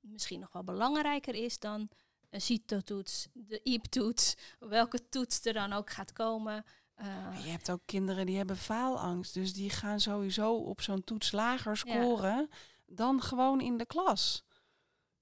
misschien 0.00 0.40
nog 0.40 0.52
wel 0.52 0.64
belangrijker 0.64 1.34
is 1.34 1.58
dan 1.58 1.88
een 2.30 2.40
CITO-toets, 2.40 3.28
de 3.32 3.60
IEP-toets, 3.62 4.36
welke 4.58 5.08
toets 5.08 5.44
er 5.44 5.52
dan 5.52 5.72
ook 5.72 5.90
gaat 5.90 6.12
komen. 6.12 6.64
Uh, 7.00 7.44
je 7.44 7.50
hebt 7.50 7.70
ook 7.70 7.80
kinderen 7.84 8.26
die 8.26 8.36
hebben 8.36 8.56
faalangst. 8.56 9.34
Dus 9.34 9.52
die 9.52 9.70
gaan 9.70 10.00
sowieso 10.00 10.54
op 10.54 10.80
zo'n 10.80 11.04
toets 11.04 11.32
lager 11.32 11.76
scoren 11.76 12.48
dan 12.86 13.22
gewoon 13.22 13.60
in 13.60 13.76
de 13.76 13.86
klas. 13.86 14.44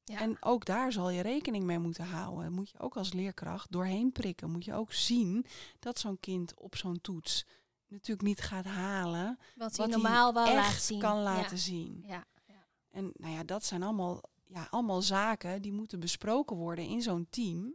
Ja. 0.04 0.20
En 0.20 0.36
ook 0.40 0.64
daar 0.64 0.92
zal 0.92 1.10
je 1.10 1.22
rekening 1.22 1.64
mee 1.64 1.78
moeten 1.78 2.04
houden. 2.04 2.52
Moet 2.52 2.70
je 2.70 2.78
ook 2.78 2.96
als 2.96 3.12
leerkracht 3.12 3.72
doorheen 3.72 4.12
prikken. 4.12 4.50
Moet 4.50 4.64
je 4.64 4.74
ook 4.74 4.92
zien 4.92 5.44
dat 5.78 5.98
zo'n 5.98 6.20
kind 6.20 6.60
op 6.60 6.76
zo'n 6.76 7.00
toets 7.00 7.46
natuurlijk 7.88 8.28
niet 8.28 8.40
gaat 8.40 8.64
halen. 8.64 9.38
Wat 9.56 9.76
hij 9.76 9.86
normaal 9.86 10.32
wel 10.32 10.54
laat 10.54 10.82
zien. 10.82 10.98
kan 10.98 11.22
laten 11.22 11.58
zien. 11.58 12.04
Ja. 12.06 12.24
ja. 12.46 12.66
En 12.90 13.12
nou 13.14 13.32
ja, 13.32 13.44
dat 13.44 13.64
zijn 13.64 13.82
allemaal, 13.82 14.22
ja, 14.46 14.66
allemaal 14.70 15.02
zaken 15.02 15.62
die 15.62 15.72
moeten 15.72 16.00
besproken 16.00 16.56
worden 16.56 16.84
in 16.84 17.02
zo'n 17.02 17.26
team 17.30 17.74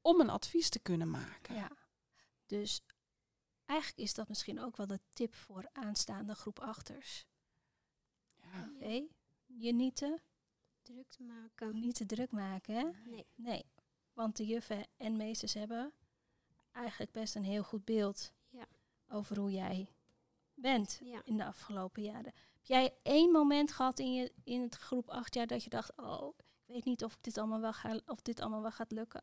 om 0.00 0.20
een 0.20 0.30
advies 0.30 0.68
te 0.68 0.78
kunnen 0.78 1.10
maken. 1.10 1.54
Ja. 1.54 1.70
Dus 2.46 2.82
eigenlijk 3.70 3.98
is 3.98 4.14
dat 4.14 4.28
misschien 4.28 4.60
ook 4.60 4.76
wel 4.76 4.86
de 4.86 5.00
tip 5.12 5.34
voor 5.34 5.68
aanstaande 5.72 6.34
groep 6.34 6.58
achters. 6.58 7.26
Ja. 8.34 8.70
Oké, 8.74 9.06
je 9.46 9.72
niet 9.72 9.96
te 9.96 10.20
druk 10.82 11.08
te 11.08 11.22
maken. 11.22 11.80
Niet 11.80 11.94
te 11.94 12.06
druk 12.06 12.30
maken, 12.30 12.74
hè? 12.74 13.10
Nee. 13.10 13.26
Nee, 13.34 13.64
want 14.12 14.36
de 14.36 14.46
juffen 14.46 14.86
en 14.96 15.16
meesters 15.16 15.54
hebben 15.54 15.92
eigenlijk 16.72 17.12
best 17.12 17.34
een 17.34 17.44
heel 17.44 17.62
goed 17.62 17.84
beeld 17.84 18.32
ja. 18.48 18.66
over 19.08 19.38
hoe 19.38 19.50
jij 19.50 19.92
bent 20.54 21.00
in 21.24 21.36
de 21.36 21.44
afgelopen 21.44 22.02
jaren. 22.02 22.32
Heb 22.52 22.64
jij 22.64 22.94
één 23.02 23.30
moment 23.30 23.72
gehad 23.72 23.98
in, 23.98 24.12
je, 24.14 24.32
in 24.44 24.60
het 24.60 24.74
groep 24.74 25.08
acht 25.08 25.34
jaar 25.34 25.46
dat 25.46 25.64
je 25.64 25.70
dacht, 25.70 25.96
oh, 25.96 26.38
ik 26.38 26.66
weet 26.66 26.84
niet 26.84 27.04
of 27.04 27.18
dit 27.20 27.38
allemaal 27.38 27.60
wel, 27.60 27.72
ga, 27.72 28.00
of 28.06 28.22
dit 28.22 28.40
allemaal 28.40 28.62
wel 28.62 28.70
gaat 28.70 28.92
lukken? 28.92 29.22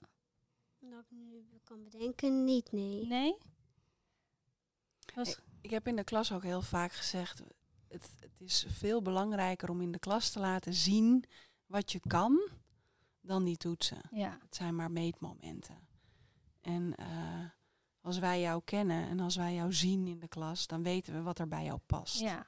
Dat 0.80 1.00
ik 1.00 1.12
nu 1.12 1.60
kan 1.64 1.84
bedenken, 1.84 2.44
niet, 2.44 2.72
nee. 2.72 3.06
Nee? 3.06 3.38
Ik, 5.22 5.40
ik 5.62 5.70
heb 5.70 5.88
in 5.88 5.96
de 5.96 6.04
klas 6.04 6.32
ook 6.32 6.44
heel 6.44 6.62
vaak 6.62 6.92
gezegd, 6.92 7.44
het, 7.88 8.10
het, 8.20 8.42
is 8.42 8.66
veel 8.70 9.02
belangrijker 9.02 9.70
om 9.70 9.82
in 9.82 9.92
de 9.92 10.00
klas 10.00 10.30
te 10.30 10.40
laten 10.40 10.74
zien 10.74 11.24
wat 11.66 11.92
je 11.92 12.00
kan 12.08 12.50
dan 13.22 13.44
die 13.44 13.58
toetsen. 13.58 14.02
Ja. 14.12 14.38
Het 14.42 14.56
zijn 14.56 14.76
maar 14.76 14.92
meetmomenten. 14.92 15.88
En 16.62 16.94
uh, 17.00 17.46
als 18.02 18.20
wij 18.20 18.42
jou 18.42 18.62
kennen 18.64 19.08
en 19.08 19.20
als 19.20 19.36
wij 19.36 19.54
jou 19.54 19.74
zien 19.74 20.08
in 20.08 20.20
de 20.20 20.28
klas, 20.28 20.68
dan 20.68 20.84
weten 20.84 21.14
we 21.14 21.22
wat 21.22 21.40
er 21.40 21.48
bij 21.48 21.64
jou 21.64 21.80
past. 21.86 22.20
Ja, 22.20 22.46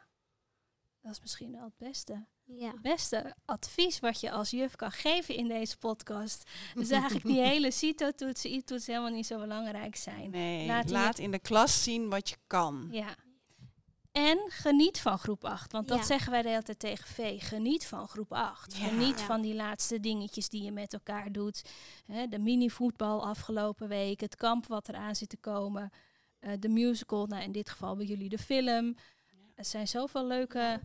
dat 1.02 1.12
is 1.12 1.22
misschien 1.22 1.52
wel 1.52 1.64
het 1.64 1.78
beste. 1.78 2.26
Ja. 2.46 2.74
beste 2.82 3.36
advies 3.46 4.00
wat 4.00 4.20
je 4.20 4.32
als 4.32 4.50
juf 4.50 4.76
kan 4.76 4.92
geven 4.92 5.36
in 5.36 5.48
deze 5.48 5.78
podcast. 5.78 6.50
Dus 6.74 6.90
eigenlijk 6.90 7.26
die 7.26 7.42
hele 7.52 7.72
CITO-toetsen, 7.72 8.52
I-toetsen 8.52 8.94
helemaal 8.94 9.16
niet 9.16 9.26
zo 9.26 9.40
belangrijk 9.40 9.96
zijn. 9.96 10.30
Nee, 10.30 10.68
laat, 10.68 10.90
laat 10.90 11.18
in 11.18 11.32
de 11.32 11.40
klas 11.40 11.84
zien 11.84 12.10
wat 12.10 12.30
je 12.30 12.36
kan. 12.48 12.88
Ja, 12.92 13.16
en 14.12 14.40
geniet 14.48 15.00
van 15.00 15.20
groep 15.20 15.46
8. 15.46 15.72
Want 15.72 15.88
dat 15.88 16.06
zeggen 16.06 16.32
wij 16.32 16.42
de 16.42 16.50
hele 16.50 16.64
tijd 16.64 16.80
tegen 16.80 17.08
V. 17.08 17.48
Geniet 17.48 17.86
van 17.86 18.08
groep 18.08 18.34
8. 18.34 18.74
Geniet 18.74 19.22
van 19.22 19.42
die 19.42 19.56
laatste 19.56 20.00
dingetjes 20.00 20.50
die 20.50 20.64
je 20.64 20.72
met 20.72 20.94
elkaar 20.94 21.32
doet. 21.32 21.62
de 22.30 22.40
mini-voetbal 22.40 23.26
afgelopen 23.26 23.88
week. 23.88 24.20
Het 24.20 24.36
kamp 24.36 24.68
wat 24.68 24.90
eraan 24.90 25.16
zit 25.16 25.30
te 25.30 25.38
komen. 25.38 25.90
Uh, 26.42 26.52
de 26.60 26.70
musical. 26.70 27.26
Nou, 27.26 27.44
in 27.44 27.52
dit 27.52 27.70
geval 27.70 27.96
bij 27.96 28.06
jullie 28.06 28.30
de 28.30 28.38
film. 28.38 28.96
Er 29.60 29.66
zijn 29.66 29.88
zoveel 29.88 30.26
leuke 30.26 30.82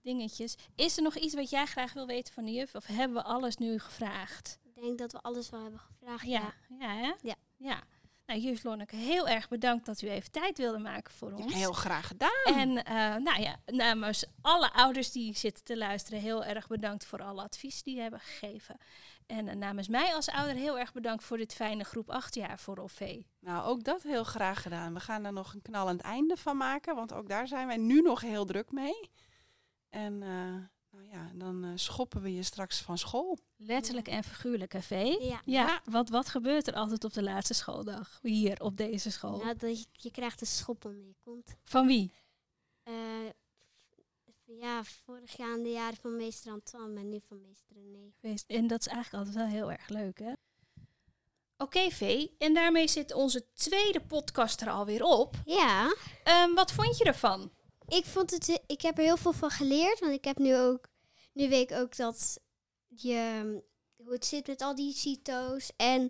dingetjes. 0.00 0.56
Is 0.74 0.96
er 0.96 1.02
nog 1.02 1.16
iets 1.16 1.34
wat 1.34 1.50
jij 1.50 1.66
graag 1.66 1.92
wil 1.92 2.06
weten 2.06 2.34
van 2.34 2.44
de 2.44 2.52
juf? 2.52 2.74
Of 2.74 2.86
hebben 2.86 3.16
we 3.16 3.22
alles 3.22 3.56
nu 3.56 3.78
gevraagd? 3.78 4.58
Ik 4.74 4.82
denk 4.82 4.98
dat 4.98 5.12
we 5.12 5.20
alles 5.20 5.50
wel 5.50 5.62
hebben 5.62 5.80
gevraagd. 5.80 6.26
Ja, 6.26 6.54
ja, 6.78 6.94
hè? 6.94 7.12
ja. 7.20 7.34
ja. 7.56 7.82
Nou, 8.26 8.40
juf 8.40 8.62
Lonneke, 8.62 8.96
heel 8.96 9.28
erg 9.28 9.48
bedankt 9.48 9.86
dat 9.86 10.02
u 10.02 10.08
even 10.08 10.30
tijd 10.30 10.58
wilde 10.58 10.78
maken 10.78 11.12
voor 11.12 11.32
ons. 11.32 11.54
heel 11.54 11.72
graag 11.72 12.06
gedaan. 12.06 12.44
En 12.44 12.68
uh, 12.68 12.84
nou 13.16 13.40
ja, 13.40 13.56
namens 13.66 14.24
alle 14.40 14.72
ouders 14.72 15.12
die 15.12 15.36
zitten 15.36 15.64
te 15.64 15.76
luisteren, 15.76 16.20
heel 16.20 16.44
erg 16.44 16.66
bedankt 16.66 17.04
voor 17.04 17.22
alle 17.22 17.42
advies 17.42 17.82
die 17.82 17.94
je 17.94 18.00
hebben 18.00 18.20
gegeven. 18.20 18.76
En 19.26 19.46
uh, 19.46 19.54
namens 19.54 19.88
mij 19.88 20.14
als 20.14 20.28
ouder 20.28 20.54
heel 20.54 20.78
erg 20.78 20.92
bedankt 20.92 21.24
voor 21.24 21.36
dit 21.36 21.54
fijne 21.54 21.84
groep 21.84 22.10
8 22.10 22.34
jaar 22.34 22.58
voor 22.58 22.78
OV. 22.78 23.20
Nou, 23.40 23.64
ook 23.64 23.84
dat 23.84 24.02
heel 24.02 24.24
graag 24.24 24.62
gedaan. 24.62 24.94
We 24.94 25.00
gaan 25.00 25.24
er 25.24 25.32
nog 25.32 25.54
een 25.54 25.62
knallend 25.62 26.00
einde 26.00 26.36
van 26.36 26.56
maken, 26.56 26.94
want 26.94 27.12
ook 27.12 27.28
daar 27.28 27.48
zijn 27.48 27.66
wij 27.66 27.76
nu 27.76 28.00
nog 28.00 28.20
heel 28.20 28.44
druk 28.44 28.72
mee. 28.72 29.10
En 29.88 30.12
uh, 30.12 30.54
nou 30.90 31.08
ja, 31.10 31.30
dan 31.34 31.64
uh, 31.64 31.72
schoppen 31.74 32.22
we 32.22 32.34
je 32.34 32.42
straks 32.42 32.80
van 32.80 32.98
school. 32.98 33.38
Letterlijk 33.56 34.08
en 34.08 34.24
figuurlijk, 34.24 34.72
hè? 34.72 35.02
Ja. 35.02 35.40
ja. 35.44 35.80
Wat, 35.84 36.08
wat 36.08 36.28
gebeurt 36.28 36.66
er 36.66 36.74
altijd 36.74 37.04
op 37.04 37.12
de 37.12 37.22
laatste 37.22 37.54
schooldag 37.54 38.18
hier 38.22 38.60
op 38.60 38.76
deze 38.76 39.10
school? 39.10 39.36
Nou, 39.36 39.56
dat 39.56 39.80
je, 39.80 39.86
je 39.92 40.10
krijgt 40.10 40.40
een 40.40 40.46
schop 40.46 40.84
onder 40.84 41.04
je 41.06 41.14
kont. 41.24 41.56
Van 41.64 41.86
wie? 41.86 42.12
Uh, 42.88 42.94
ja, 44.58 44.84
vorig 44.84 45.36
jaar 45.36 45.56
in 45.56 45.62
de 45.62 45.70
jaren 45.70 45.96
van 45.96 46.16
meester 46.16 46.52
Antoine 46.52 47.00
en 47.00 47.08
nu 47.08 47.20
van 47.28 47.40
meester 47.40 47.76
René. 47.76 48.36
En 48.46 48.66
dat 48.66 48.80
is 48.80 48.86
eigenlijk 48.86 49.26
altijd 49.26 49.44
wel 49.44 49.54
heel 49.54 49.72
erg 49.72 49.88
leuk, 49.88 50.18
hè? 50.18 50.32
Oké, 51.56 51.78
okay, 51.78 51.90
Vee. 51.90 52.34
En 52.38 52.54
daarmee 52.54 52.88
zit 52.88 53.14
onze 53.14 53.46
tweede 53.52 54.00
podcast 54.00 54.60
er 54.60 54.70
alweer 54.70 55.02
op. 55.02 55.34
Ja. 55.44 55.94
Um, 56.44 56.54
wat 56.54 56.72
vond 56.72 56.98
je 56.98 57.04
ervan? 57.04 57.50
ik 57.96 58.04
vond 58.04 58.30
het, 58.30 58.60
ik 58.66 58.82
heb 58.82 58.98
er 58.98 59.04
heel 59.04 59.16
veel 59.16 59.32
van 59.32 59.50
geleerd. 59.50 59.98
Want 60.00 60.12
ik 60.12 60.24
heb 60.24 60.38
nu 60.38 60.56
ook, 60.56 60.88
nu 61.32 61.48
weet 61.48 61.70
ik 61.70 61.76
ook 61.76 61.96
dat 61.96 62.40
je, 62.88 63.42
hoe 63.96 64.12
het 64.12 64.26
zit 64.26 64.46
met 64.46 64.62
al 64.62 64.74
die 64.74 64.94
CITO's 64.94 65.70
en 65.76 66.08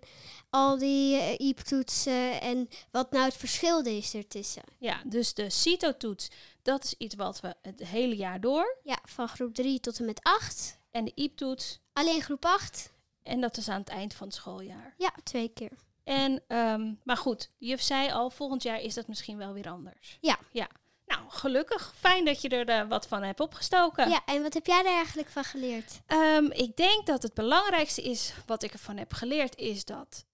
al 0.49 0.77
die 0.77 1.15
uh, 1.15 1.39
IEP-toetsen 1.39 2.41
en 2.41 2.67
wat 2.91 3.11
nou 3.11 3.25
het 3.25 3.37
verschil 3.37 3.81
is 3.85 4.13
ertussen. 4.13 4.63
Ja, 4.79 5.01
dus 5.05 5.33
de 5.33 5.49
CITO-toets, 5.49 6.27
dat 6.63 6.83
is 6.83 6.95
iets 6.97 7.15
wat 7.15 7.39
we 7.39 7.55
het 7.61 7.79
hele 7.79 8.15
jaar 8.15 8.41
door. 8.41 8.77
Ja, 8.83 8.97
van 9.05 9.27
groep 9.27 9.53
3 9.53 9.79
tot 9.79 9.99
en 9.99 10.05
met 10.05 10.19
8. 10.23 10.79
En 10.91 11.05
de 11.05 11.11
IEP-toets? 11.15 11.79
Alleen 11.93 12.21
groep 12.21 12.45
8. 12.45 12.91
En 13.23 13.41
dat 13.41 13.57
is 13.57 13.69
aan 13.69 13.79
het 13.79 13.89
eind 13.89 14.13
van 14.13 14.27
het 14.27 14.35
schooljaar? 14.35 14.93
Ja, 14.97 15.13
twee 15.23 15.49
keer. 15.49 15.71
En, 16.03 16.41
um, 16.47 16.99
maar 17.03 17.17
goed, 17.17 17.49
juf 17.57 17.81
zei 17.81 18.11
al, 18.11 18.29
volgend 18.29 18.63
jaar 18.63 18.81
is 18.81 18.93
dat 18.93 19.07
misschien 19.07 19.37
wel 19.37 19.53
weer 19.53 19.69
anders. 19.69 20.17
Ja. 20.21 20.39
Ja, 20.51 20.67
nou, 21.05 21.21
gelukkig. 21.27 21.93
Fijn 21.95 22.25
dat 22.25 22.41
je 22.41 22.49
er 22.49 22.69
uh, 22.69 22.89
wat 22.89 23.07
van 23.07 23.23
hebt 23.23 23.39
opgestoken. 23.39 24.09
Ja, 24.09 24.21
en 24.25 24.41
wat 24.41 24.53
heb 24.53 24.65
jij 24.65 24.79
er 24.79 24.85
eigenlijk 24.85 25.29
van 25.29 25.43
geleerd? 25.43 26.01
Um, 26.07 26.51
ik 26.51 26.75
denk 26.75 27.05
dat 27.05 27.23
het 27.23 27.33
belangrijkste 27.33 28.01
is, 28.01 28.33
wat 28.45 28.63
ik 28.63 28.73
ervan 28.73 28.97
heb 28.97 29.13
geleerd, 29.13 29.55
is 29.55 29.85
dat 29.85 30.25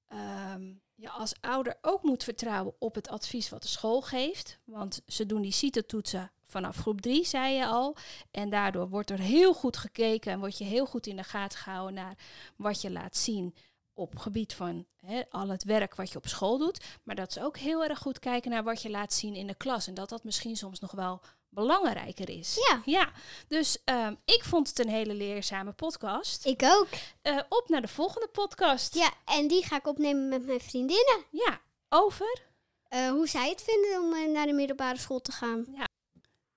um, 0.54 0.82
je 0.99 1.09
als 1.09 1.33
ouder 1.41 1.77
ook 1.81 2.03
moet 2.03 2.23
vertrouwen 2.23 2.73
op 2.79 2.95
het 2.95 3.07
advies 3.07 3.49
wat 3.49 3.62
de 3.62 3.67
school 3.67 4.01
geeft. 4.01 4.59
Want 4.63 5.01
ze 5.07 5.25
doen 5.25 5.41
die 5.41 5.51
CITO-toetsen 5.51 6.31
vanaf 6.45 6.77
groep 6.77 7.01
3, 7.01 7.25
zei 7.25 7.53
je 7.53 7.65
al. 7.65 7.95
En 8.31 8.49
daardoor 8.49 8.89
wordt 8.89 9.09
er 9.09 9.19
heel 9.19 9.53
goed 9.53 9.77
gekeken 9.77 10.31
en 10.31 10.39
word 10.39 10.57
je 10.57 10.63
heel 10.63 10.85
goed 10.85 11.07
in 11.07 11.15
de 11.15 11.23
gaten 11.23 11.59
gehouden 11.59 11.93
naar 11.93 12.17
wat 12.55 12.81
je 12.81 12.91
laat 12.91 13.17
zien 13.17 13.55
op 13.93 14.17
gebied 14.17 14.53
van 14.53 14.85
al 15.29 15.49
het 15.49 15.63
werk 15.63 15.95
wat 15.95 16.12
je 16.12 16.17
op 16.17 16.27
school 16.27 16.57
doet. 16.57 16.85
Maar 17.03 17.15
dat 17.15 17.33
ze 17.33 17.43
ook 17.43 17.57
heel 17.57 17.83
erg 17.83 17.99
goed 17.99 18.19
kijken 18.19 18.51
naar 18.51 18.63
wat 18.63 18.81
je 18.81 18.89
laat 18.89 19.13
zien 19.13 19.35
in 19.35 19.47
de 19.47 19.55
klas. 19.55 19.88
En 19.88 19.93
dat 19.93 20.09
dat 20.09 20.23
misschien 20.23 20.55
soms 20.55 20.79
nog 20.79 20.91
wel 20.91 21.21
belangrijker 21.49 22.29
is. 22.29 22.55
Ja. 22.69 22.81
ja. 22.85 23.12
Dus 23.47 23.77
um, 23.85 24.17
ik 24.25 24.43
vond 24.43 24.67
het 24.67 24.79
een 24.79 24.89
hele 24.89 25.13
leerzame 25.13 25.71
podcast. 25.71 26.45
Ik 26.45 26.63
ook. 26.63 26.88
Uh, 27.23 27.39
op 27.49 27.63
naar 27.67 27.81
de 27.81 27.88
volgende 27.88 28.27
podcast. 28.27 28.93
Ja, 28.93 29.09
en 29.25 29.47
die 29.47 29.65
ga 29.65 29.75
ik 29.75 29.88
opnemen 29.88 30.29
met 30.29 30.45
mijn 30.45 30.62
vriendinnen. 30.62 31.23
Ja, 31.31 31.62
over? 31.89 32.41
Uh, 32.89 33.09
hoe 33.09 33.27
zij 33.27 33.49
het 33.49 33.63
vinden 33.63 34.01
om 34.01 34.13
uh, 34.13 34.33
naar 34.33 34.45
de 34.45 34.53
middelbare 34.53 34.97
school 34.97 35.21
te 35.21 35.31
gaan. 35.31 35.65
Ja. 35.75 35.88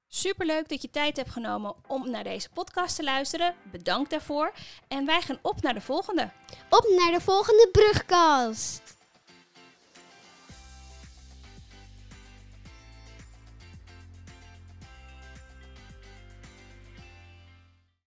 Superleuk 0.08 0.68
dat 0.68 0.82
je 0.82 0.90
tijd 0.90 1.16
hebt 1.16 1.30
genomen 1.30 1.74
om 1.86 2.10
naar 2.10 2.24
deze 2.24 2.48
podcast 2.50 2.96
te 2.96 3.02
luisteren. 3.02 3.54
Bedankt 3.70 4.10
daarvoor. 4.10 4.52
En 4.88 5.06
wij 5.06 5.20
gaan 5.20 5.38
op 5.42 5.62
naar 5.62 5.74
de 5.74 5.80
volgende. 5.80 6.30
Op 6.70 6.94
naar 6.98 7.12
de 7.12 7.20
volgende 7.20 7.68
brugkast. 7.72 8.91